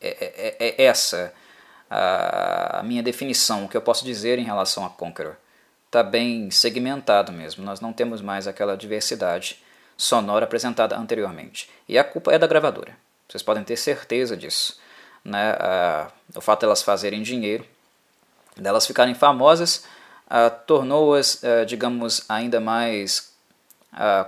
é, 0.00 0.56
é, 0.58 0.82
é 0.82 0.84
essa 0.84 1.32
a, 1.88 2.82
minha 2.84 3.02
definição, 3.02 3.64
o 3.64 3.68
que 3.68 3.76
eu 3.76 3.82
posso 3.82 4.04
dizer 4.04 4.38
em 4.38 4.44
relação 4.44 4.84
a 4.84 4.90
Conqueror. 4.90 5.36
Está 5.86 6.02
bem 6.02 6.50
segmentado 6.50 7.30
mesmo, 7.30 7.64
nós 7.64 7.80
não 7.80 7.92
temos 7.92 8.20
mais 8.20 8.48
aquela 8.48 8.76
diversidade 8.76 9.62
sonora 9.96 10.44
apresentada 10.44 10.96
anteriormente. 10.96 11.70
E 11.88 11.98
a 11.98 12.04
culpa 12.04 12.32
é 12.32 12.38
da 12.38 12.46
gravadora. 12.46 12.96
Vocês 13.28 13.42
podem 13.42 13.64
ter 13.64 13.76
certeza 13.76 14.36
disso. 14.36 14.78
Né? 15.24 15.56
Ah, 15.58 16.08
o 16.34 16.40
fato 16.40 16.60
delas 16.60 16.80
de 16.80 16.84
fazerem 16.84 17.22
dinheiro, 17.22 17.64
delas 18.56 18.86
ficarem 18.86 19.14
famosas, 19.14 19.84
ah, 20.28 20.50
tornou-as, 20.50 21.42
ah, 21.44 21.64
digamos, 21.64 22.24
ainda 22.28 22.60
mais 22.60 23.32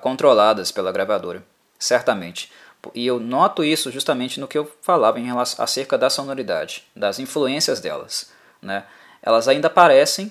controladas 0.02 0.70
pela 0.70 0.92
gravadora. 0.92 1.42
Certamente. 1.78 2.52
E 2.94 3.06
eu 3.06 3.18
noto 3.18 3.64
isso 3.64 3.90
justamente 3.90 4.38
no 4.38 4.46
que 4.46 4.58
eu 4.58 4.70
falava 4.82 5.18
em 5.18 5.24
relação 5.24 5.64
acerca 5.64 5.96
da 5.96 6.10
sonoridade, 6.10 6.84
das 6.94 7.18
influências 7.18 7.80
delas. 7.80 8.30
Né? 8.60 8.84
Elas 9.22 9.48
ainda 9.48 9.68
aparecem, 9.68 10.30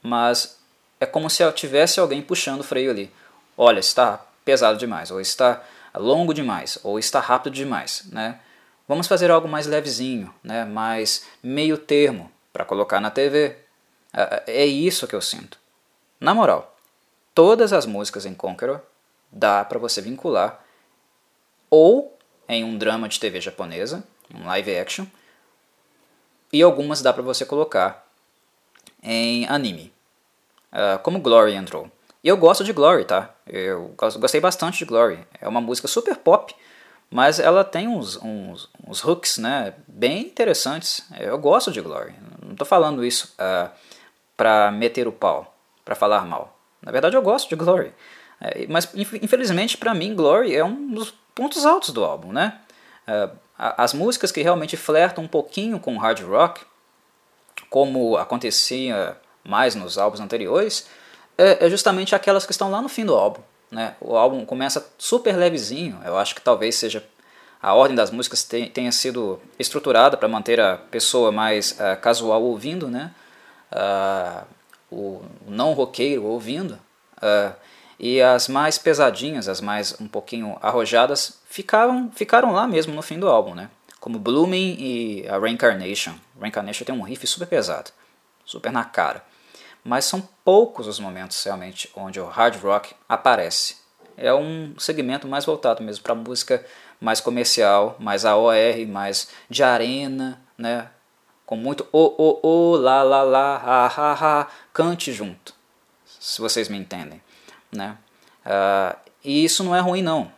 mas 0.00 0.58
é 1.00 1.06
como 1.06 1.28
se 1.28 1.50
tivesse 1.52 1.98
alguém 1.98 2.22
puxando 2.22 2.60
o 2.60 2.64
freio 2.64 2.92
ali. 2.92 3.12
Olha, 3.56 3.80
está 3.80 4.24
pesado 4.48 4.78
demais, 4.78 5.10
ou 5.10 5.20
está 5.20 5.62
longo 5.94 6.32
demais, 6.32 6.78
ou 6.82 6.98
está 6.98 7.20
rápido 7.20 7.52
demais, 7.52 8.04
né? 8.10 8.40
Vamos 8.88 9.06
fazer 9.06 9.30
algo 9.30 9.46
mais 9.46 9.66
levezinho, 9.66 10.34
né? 10.42 10.64
mais 10.64 11.26
meio 11.42 11.76
termo 11.76 12.32
para 12.50 12.64
colocar 12.64 12.98
na 12.98 13.10
TV. 13.10 13.58
É, 14.10 14.44
é 14.46 14.64
isso 14.64 15.06
que 15.06 15.14
eu 15.14 15.20
sinto. 15.20 15.58
Na 16.18 16.32
moral, 16.32 16.74
todas 17.34 17.74
as 17.74 17.84
músicas 17.84 18.24
em 18.24 18.32
Conqueror 18.32 18.80
dá 19.30 19.62
para 19.66 19.78
você 19.78 20.00
vincular 20.00 20.64
ou 21.68 22.16
em 22.48 22.64
um 22.64 22.78
drama 22.78 23.06
de 23.06 23.20
TV 23.20 23.42
japonesa, 23.42 24.02
um 24.34 24.46
live 24.46 24.78
action, 24.78 25.04
e 26.50 26.62
algumas 26.62 27.02
dá 27.02 27.12
para 27.12 27.22
você 27.22 27.44
colocar 27.44 28.08
em 29.02 29.46
anime, 29.46 29.92
uh, 30.72 30.98
como 31.00 31.20
Glory 31.20 31.52
entrou. 31.52 31.90
E 32.24 32.28
eu 32.28 32.36
gosto 32.38 32.64
de 32.64 32.72
Glory, 32.72 33.04
tá? 33.04 33.34
Eu 33.48 33.94
gostei 33.96 34.40
bastante 34.40 34.78
de 34.78 34.84
Glory. 34.84 35.18
É 35.40 35.48
uma 35.48 35.60
música 35.60 35.88
super 35.88 36.16
pop, 36.16 36.54
mas 37.10 37.38
ela 37.38 37.64
tem 37.64 37.88
uns, 37.88 38.16
uns, 38.22 38.68
uns 38.86 39.02
hooks 39.02 39.38
né, 39.38 39.74
bem 39.86 40.20
interessantes. 40.26 41.04
Eu 41.18 41.38
gosto 41.38 41.72
de 41.72 41.80
Glory. 41.80 42.14
Não 42.42 42.52
estou 42.52 42.66
falando 42.66 43.04
isso 43.04 43.34
uh, 43.38 43.70
para 44.36 44.70
meter 44.70 45.08
o 45.08 45.12
pau, 45.12 45.54
para 45.84 45.94
falar 45.94 46.24
mal. 46.26 46.58
Na 46.82 46.92
verdade, 46.92 47.16
eu 47.16 47.22
gosto 47.22 47.48
de 47.48 47.56
Glory. 47.56 47.92
É, 48.40 48.66
mas, 48.68 48.88
infelizmente, 48.94 49.76
para 49.76 49.94
mim, 49.94 50.14
Glory 50.14 50.54
é 50.54 50.64
um 50.64 50.92
dos 50.92 51.12
pontos 51.34 51.64
altos 51.64 51.90
do 51.90 52.04
álbum. 52.04 52.32
Né? 52.32 52.58
Uh, 53.08 53.36
as 53.56 53.92
músicas 53.92 54.30
que 54.30 54.42
realmente 54.42 54.76
flertam 54.76 55.24
um 55.24 55.28
pouquinho 55.28 55.80
com 55.80 55.96
hard 55.96 56.20
rock, 56.20 56.64
como 57.68 58.16
acontecia 58.16 59.16
mais 59.42 59.74
nos 59.74 59.98
álbuns 59.98 60.20
anteriores, 60.20 60.88
é, 61.38 61.66
é 61.66 61.70
justamente 61.70 62.14
aquelas 62.14 62.44
que 62.44 62.52
estão 62.52 62.70
lá 62.70 62.82
no 62.82 62.88
fim 62.88 63.06
do 63.06 63.14
álbum. 63.14 63.40
Né? 63.70 63.94
O 64.00 64.16
álbum 64.16 64.44
começa 64.44 64.84
super 64.98 65.36
levezinho, 65.36 65.98
eu 66.04 66.18
acho 66.18 66.34
que 66.34 66.40
talvez 66.40 66.74
seja 66.74 67.04
a 67.62 67.74
ordem 67.74 67.96
das 67.96 68.10
músicas 68.10 68.42
tenha 68.42 68.92
sido 68.92 69.40
estruturada 69.58 70.16
para 70.16 70.28
manter 70.28 70.60
a 70.60 70.76
pessoa 70.76 71.32
mais 71.32 71.72
uh, 71.72 72.00
casual 72.00 72.42
ouvindo, 72.42 72.88
né? 72.88 73.12
Uh, 73.72 74.44
o 74.90 75.22
não 75.46 75.72
roqueiro 75.72 76.24
ouvindo, 76.24 76.78
uh, 77.16 77.52
e 77.98 78.22
as 78.22 78.46
mais 78.46 78.78
pesadinhas, 78.78 79.48
as 79.48 79.60
mais 79.60 80.00
um 80.00 80.06
pouquinho 80.06 80.56
arrojadas, 80.62 81.40
ficaram, 81.50 82.10
ficaram 82.14 82.52
lá 82.52 82.66
mesmo 82.66 82.94
no 82.94 83.02
fim 83.02 83.18
do 83.18 83.28
álbum, 83.28 83.56
né? 83.56 83.68
como 84.00 84.20
Blooming 84.20 84.76
e 84.78 85.28
a 85.28 85.36
Reincarnation. 85.36 86.14
Reincarnation 86.40 86.84
tem 86.84 86.94
um 86.94 87.02
riff 87.02 87.26
super 87.26 87.46
pesado, 87.46 87.90
super 88.46 88.70
na 88.70 88.84
cara 88.84 89.22
mas 89.84 90.04
são 90.04 90.26
poucos 90.44 90.86
os 90.86 90.98
momentos 90.98 91.42
realmente 91.42 91.90
onde 91.94 92.20
o 92.20 92.26
hard 92.26 92.56
rock 92.62 92.94
aparece. 93.08 93.76
É 94.16 94.34
um 94.34 94.74
segmento 94.78 95.28
mais 95.28 95.44
voltado 95.44 95.82
mesmo 95.82 96.02
para 96.02 96.14
música 96.14 96.64
mais 97.00 97.20
comercial, 97.20 97.96
mais 97.98 98.24
AOR, 98.24 98.86
mais 98.88 99.28
de 99.48 99.62
arena, 99.62 100.40
né? 100.56 100.90
Com 101.46 101.56
muito 101.56 101.86
o, 101.92 102.40
o, 102.42 102.46
o, 102.46 102.76
lá, 102.76 103.02
lá, 103.02 103.22
lá, 103.22 103.56
ha, 103.56 103.86
ha, 103.86 104.12
ha, 104.40 104.46
cante 104.72 105.12
junto, 105.12 105.54
se 106.04 106.40
vocês 106.40 106.68
me 106.68 106.76
entendem, 106.76 107.22
né? 107.72 107.96
Uh, 108.44 108.98
e 109.24 109.44
isso 109.44 109.64
não 109.64 109.74
é 109.74 109.80
ruim 109.80 110.02
não. 110.02 110.30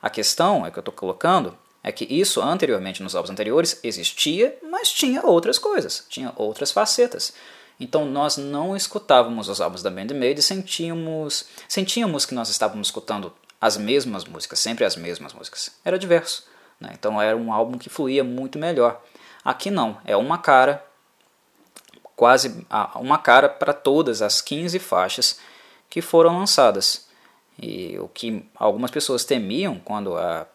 A 0.00 0.08
questão 0.08 0.64
é 0.64 0.70
que 0.70 0.78
eu 0.78 0.80
estou 0.80 0.94
colocando 0.94 1.58
é 1.82 1.92
que 1.92 2.04
isso 2.04 2.40
anteriormente 2.40 3.02
nos 3.02 3.14
álbuns 3.14 3.30
anteriores 3.30 3.80
existia, 3.82 4.56
mas 4.70 4.90
tinha 4.90 5.24
outras 5.24 5.58
coisas, 5.58 6.06
tinha 6.08 6.32
outras 6.36 6.70
facetas. 6.70 7.32
Então 7.80 8.04
nós 8.04 8.36
não 8.36 8.76
escutávamos 8.76 9.48
os 9.48 9.60
álbuns 9.60 9.82
da 9.82 9.90
Band 9.90 10.08
Made 10.14 10.40
e 10.40 10.42
sentíamos, 10.42 11.44
sentíamos 11.68 12.26
que 12.26 12.34
nós 12.34 12.48
estávamos 12.48 12.88
escutando 12.88 13.32
as 13.60 13.76
mesmas 13.76 14.24
músicas, 14.24 14.58
sempre 14.58 14.84
as 14.84 14.96
mesmas 14.96 15.32
músicas. 15.32 15.70
Era 15.84 15.98
diverso. 15.98 16.46
Né? 16.80 16.90
Então 16.92 17.20
era 17.20 17.36
um 17.36 17.52
álbum 17.52 17.78
que 17.78 17.88
fluía 17.88 18.24
muito 18.24 18.58
melhor. 18.58 19.00
Aqui 19.44 19.70
não, 19.70 19.98
é 20.04 20.16
uma 20.16 20.38
cara, 20.38 20.84
quase 22.16 22.66
uma 22.96 23.18
cara 23.18 23.48
para 23.48 23.72
todas 23.72 24.22
as 24.22 24.40
15 24.40 24.78
faixas 24.78 25.38
que 25.88 26.02
foram 26.02 26.38
lançadas. 26.38 27.06
E 27.60 27.98
o 27.98 28.08
que 28.08 28.44
algumas 28.54 28.90
pessoas 28.90 29.24
temiam 29.24 29.80
quando 29.80 30.16
a 30.16 30.46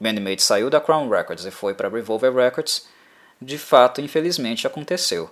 Bandmate 0.00 0.42
saiu 0.42 0.70
da 0.70 0.80
Crown 0.80 1.08
Records 1.08 1.44
e 1.44 1.50
foi 1.50 1.74
para 1.74 1.88
Revolver 1.88 2.34
Records, 2.34 2.86
de 3.40 3.58
fato, 3.58 4.00
infelizmente, 4.00 4.66
aconteceu. 4.66 5.30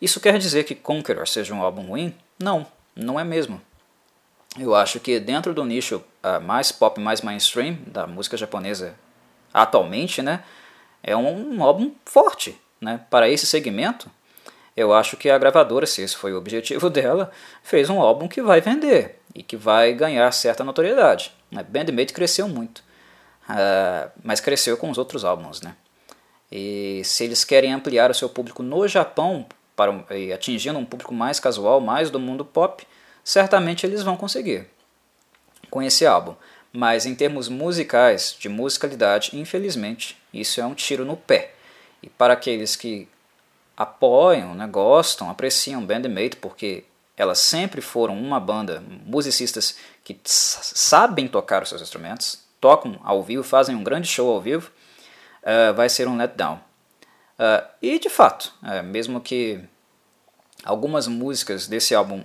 Isso 0.00 0.20
quer 0.20 0.38
dizer 0.38 0.64
que 0.64 0.74
Conqueror 0.74 1.26
seja 1.26 1.54
um 1.54 1.62
álbum 1.62 1.82
ruim? 1.82 2.14
Não, 2.38 2.66
não 2.94 3.18
é 3.18 3.24
mesmo. 3.24 3.60
Eu 4.58 4.74
acho 4.74 5.00
que 5.00 5.20
dentro 5.20 5.52
do 5.52 5.64
nicho 5.64 6.02
uh, 6.22 6.40
mais 6.40 6.72
pop, 6.72 7.00
mais 7.00 7.20
mainstream 7.20 7.78
da 7.86 8.06
música 8.06 8.36
japonesa 8.36 8.94
atualmente, 9.52 10.22
né, 10.22 10.42
é 11.02 11.16
um, 11.16 11.56
um 11.56 11.62
álbum 11.62 11.92
forte. 12.04 12.58
né, 12.80 13.00
para 13.08 13.28
esse 13.28 13.46
segmento, 13.46 14.10
eu 14.76 14.92
acho 14.92 15.16
que 15.16 15.30
a 15.30 15.38
gravadora, 15.38 15.86
se 15.86 16.02
esse 16.02 16.14
foi 16.14 16.34
o 16.34 16.38
objetivo 16.38 16.88
dela, 16.90 17.30
fez 17.62 17.88
um 17.88 18.00
álbum 18.00 18.28
que 18.28 18.42
vai 18.42 18.60
vender 18.60 19.18
e 19.34 19.42
que 19.42 19.56
vai 19.56 19.92
ganhar 19.94 20.30
certa 20.32 20.62
notoriedade. 20.62 21.32
Né? 21.50 21.62
Bandmate 21.62 22.12
cresceu 22.12 22.48
muito, 22.48 22.82
uh, 23.48 24.10
mas 24.22 24.40
cresceu 24.40 24.76
com 24.76 24.90
os 24.90 24.98
outros 24.98 25.24
álbuns. 25.24 25.62
Né? 25.62 25.74
E 26.52 27.02
se 27.04 27.24
eles 27.24 27.44
querem 27.44 27.72
ampliar 27.72 28.10
o 28.10 28.14
seu 28.14 28.28
público 28.28 28.62
no 28.62 28.86
Japão, 28.86 29.46
para, 29.76 30.04
e 30.16 30.32
atingindo 30.32 30.78
um 30.78 30.84
público 30.84 31.14
mais 31.14 31.38
casual, 31.38 31.80
mais 31.80 32.10
do 32.10 32.18
mundo 32.18 32.44
pop, 32.44 32.86
certamente 33.22 33.86
eles 33.86 34.02
vão 34.02 34.16
conseguir 34.16 34.66
com 35.70 35.82
esse 35.82 36.06
álbum. 36.06 36.34
Mas 36.72 37.06
em 37.06 37.14
termos 37.14 37.48
musicais, 37.48 38.36
de 38.38 38.48
musicalidade, 38.48 39.38
infelizmente, 39.38 40.18
isso 40.32 40.60
é 40.60 40.66
um 40.66 40.74
tiro 40.74 41.04
no 41.04 41.16
pé. 41.16 41.52
E 42.02 42.08
para 42.08 42.34
aqueles 42.34 42.76
que 42.76 43.08
apoiam, 43.76 44.54
né, 44.54 44.66
gostam, 44.66 45.30
apreciam 45.30 45.84
Bandmate, 45.84 46.36
porque 46.36 46.84
elas 47.16 47.38
sempre 47.38 47.80
foram 47.80 48.18
uma 48.18 48.38
banda, 48.38 48.82
musicistas 49.04 49.76
que 50.04 50.18
sabem 50.24 51.26
tocar 51.26 51.62
os 51.62 51.68
seus 51.68 51.80
instrumentos, 51.80 52.40
tocam 52.60 53.00
ao 53.02 53.22
vivo, 53.22 53.42
fazem 53.42 53.74
um 53.74 53.82
grande 53.82 54.06
show 54.06 54.30
ao 54.30 54.40
vivo, 54.40 54.70
uh, 55.42 55.74
vai 55.74 55.88
ser 55.88 56.08
um 56.08 56.16
letdown. 56.16 56.60
Uh, 57.38 57.66
e 57.82 57.98
de 57.98 58.08
fato, 58.08 58.52
uh, 58.62 58.82
mesmo 58.82 59.20
que 59.20 59.60
algumas 60.64 61.06
músicas 61.06 61.66
desse 61.66 61.94
álbum 61.94 62.24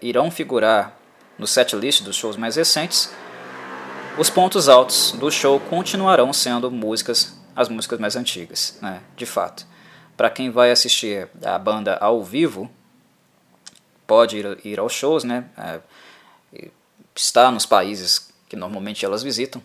irão 0.00 0.30
figurar 0.30 0.96
no 1.36 1.44
setlist 1.44 2.04
dos 2.04 2.14
shows 2.14 2.36
mais 2.36 2.54
recentes, 2.54 3.12
os 4.16 4.30
pontos 4.30 4.68
altos 4.68 5.10
do 5.10 5.28
show 5.28 5.58
continuarão 5.58 6.32
sendo 6.32 6.70
músicas, 6.70 7.36
as 7.56 7.68
músicas 7.68 7.98
mais 7.98 8.14
antigas, 8.14 8.78
né, 8.80 9.02
de 9.16 9.26
fato. 9.26 9.66
Para 10.16 10.30
quem 10.30 10.50
vai 10.50 10.70
assistir 10.70 11.28
a 11.44 11.58
banda 11.58 11.96
ao 11.96 12.22
vivo, 12.22 12.70
pode 14.06 14.36
ir, 14.36 14.58
ir 14.64 14.78
aos 14.78 14.92
shows, 14.92 15.24
né? 15.24 15.46
É, 15.58 15.80
está 17.14 17.50
nos 17.50 17.66
países 17.66 18.32
que 18.48 18.56
normalmente 18.56 19.04
elas 19.04 19.22
visitam, 19.22 19.62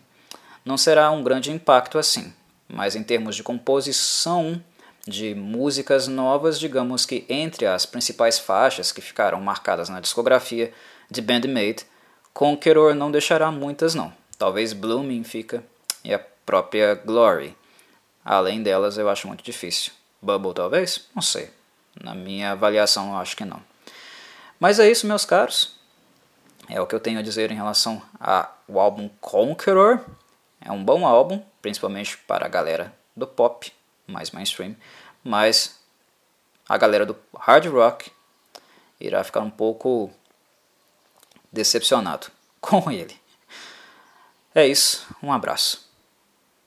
não 0.63 0.78
será 0.78 1.12
um 1.12 1.23
grande 1.23 1.51
impacto 1.51 1.97
assim. 1.97 2.34
Mas 2.67 2.95
em 2.95 3.04
termos 3.04 3.36
de 3.36 3.43
composição 3.43 4.62
de 5.08 5.36
músicas 5.36 6.08
novas, 6.08 6.60
digamos 6.60 7.06
que 7.06 7.25
entre 7.30 7.65
as 7.65 7.86
principais 7.86 8.39
faixas 8.39 8.91
que 8.91 9.01
ficaram 9.01 9.39
marcadas 9.39 9.88
na 9.89 9.99
discografia 9.99 10.73
de 11.10 11.21
Bandmate, 11.21 11.86
Conqueror 12.34 12.95
não 12.95 13.12
deixará 13.12 13.51
muitas 13.51 13.93
não. 13.93 14.12
Talvez 14.38 14.73
Blooming 14.73 15.23
fica 15.23 15.63
e 16.04 16.13
a 16.13 16.19
própria 16.45 16.95
Glory. 16.95 17.56
Além 18.23 18.63
delas, 18.63 18.97
eu 18.97 19.08
acho 19.08 19.28
muito 19.28 19.43
difícil. 19.43 19.93
Bubble, 20.21 20.54
talvez? 20.54 21.08
Não 21.13 21.21
sei. 21.21 21.49
Na 22.01 22.13
minha 22.13 22.51
avaliação, 22.51 23.12
eu 23.12 23.17
acho 23.17 23.38
que 23.38 23.45
não. 23.45 23.62
Mas 24.60 24.80
é 24.80 24.89
isso, 24.89 25.08
meus 25.08 25.23
caros. 25.23 25.75
É 26.67 26.82
o 26.82 26.88
que 26.88 26.95
eu 26.95 26.99
tenho 26.99 27.19
a 27.19 27.21
dizer 27.21 27.51
em 27.51 27.56
relação 27.56 28.01
ao 28.19 28.80
álbum 28.80 29.10
Conqueror. 29.21 30.04
É 30.65 30.71
um 30.71 30.84
bom 30.84 31.06
álbum, 31.06 31.41
principalmente 31.62 32.17
para 32.17 32.47
a 32.47 32.49
galera 32.49 32.91
do 33.15 33.28
pop, 33.28 33.71
mais 34.08 34.32
mainstream. 34.32 34.75
Mas 35.23 35.80
a 36.67 36.75
galera 36.75 37.06
do 37.06 37.15
hard 37.38 37.67
rock 37.67 38.12
irá 38.99 39.23
ficar 39.23 39.41
um 39.41 39.49
pouco 39.51 40.12
decepcionado 41.51 42.32
com 42.60 42.91
ele. 42.91 43.15
É 44.56 44.65
isso, 44.65 45.06
um 45.21 45.32
abraço. 45.32 45.85